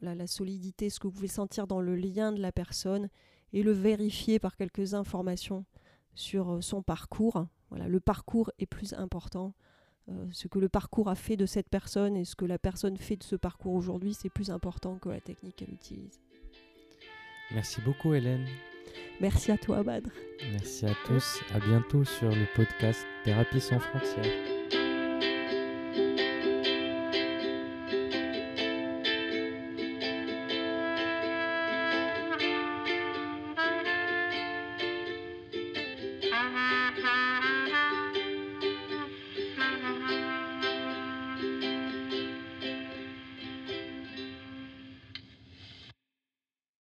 la, 0.00 0.26
solidité, 0.26 0.90
ce 0.90 0.98
que 0.98 1.06
vous 1.06 1.12
pouvez 1.12 1.28
sentir 1.28 1.66
dans 1.66 1.80
le 1.80 1.94
lien 1.94 2.32
de 2.32 2.40
la 2.40 2.52
personne 2.52 3.08
et 3.52 3.62
le 3.62 3.72
vérifier 3.72 4.38
par 4.38 4.56
quelques 4.56 4.94
informations 4.94 5.64
sur 6.14 6.50
euh, 6.50 6.60
son 6.60 6.82
parcours. 6.82 7.46
Voilà, 7.70 7.88
le 7.88 8.00
parcours 8.00 8.50
est 8.58 8.66
plus 8.66 8.94
important. 8.94 9.54
Euh, 10.08 10.26
ce 10.32 10.48
que 10.48 10.58
le 10.58 10.68
parcours 10.68 11.08
a 11.08 11.14
fait 11.14 11.36
de 11.36 11.46
cette 11.46 11.68
personne 11.68 12.16
et 12.16 12.24
ce 12.24 12.34
que 12.34 12.44
la 12.44 12.58
personne 12.58 12.96
fait 12.96 13.16
de 13.16 13.22
ce 13.22 13.36
parcours 13.36 13.74
aujourd'hui, 13.74 14.14
c'est 14.14 14.30
plus 14.30 14.50
important 14.50 14.96
que 14.96 15.08
la 15.08 15.20
technique 15.20 15.56
qu'elle 15.56 15.72
utilise. 15.72 16.20
Merci 17.52 17.80
beaucoup 17.82 18.14
Hélène. 18.14 18.46
Merci 19.20 19.52
à 19.52 19.58
toi, 19.58 19.82
Badr. 19.82 20.10
Merci 20.52 20.86
à 20.86 20.94
tous. 21.06 21.40
À 21.52 21.58
bientôt 21.58 22.04
sur 22.04 22.30
le 22.30 22.46
podcast 22.56 23.04
Thérapie 23.24 23.60
sans 23.60 23.78
frontières. 23.78 24.79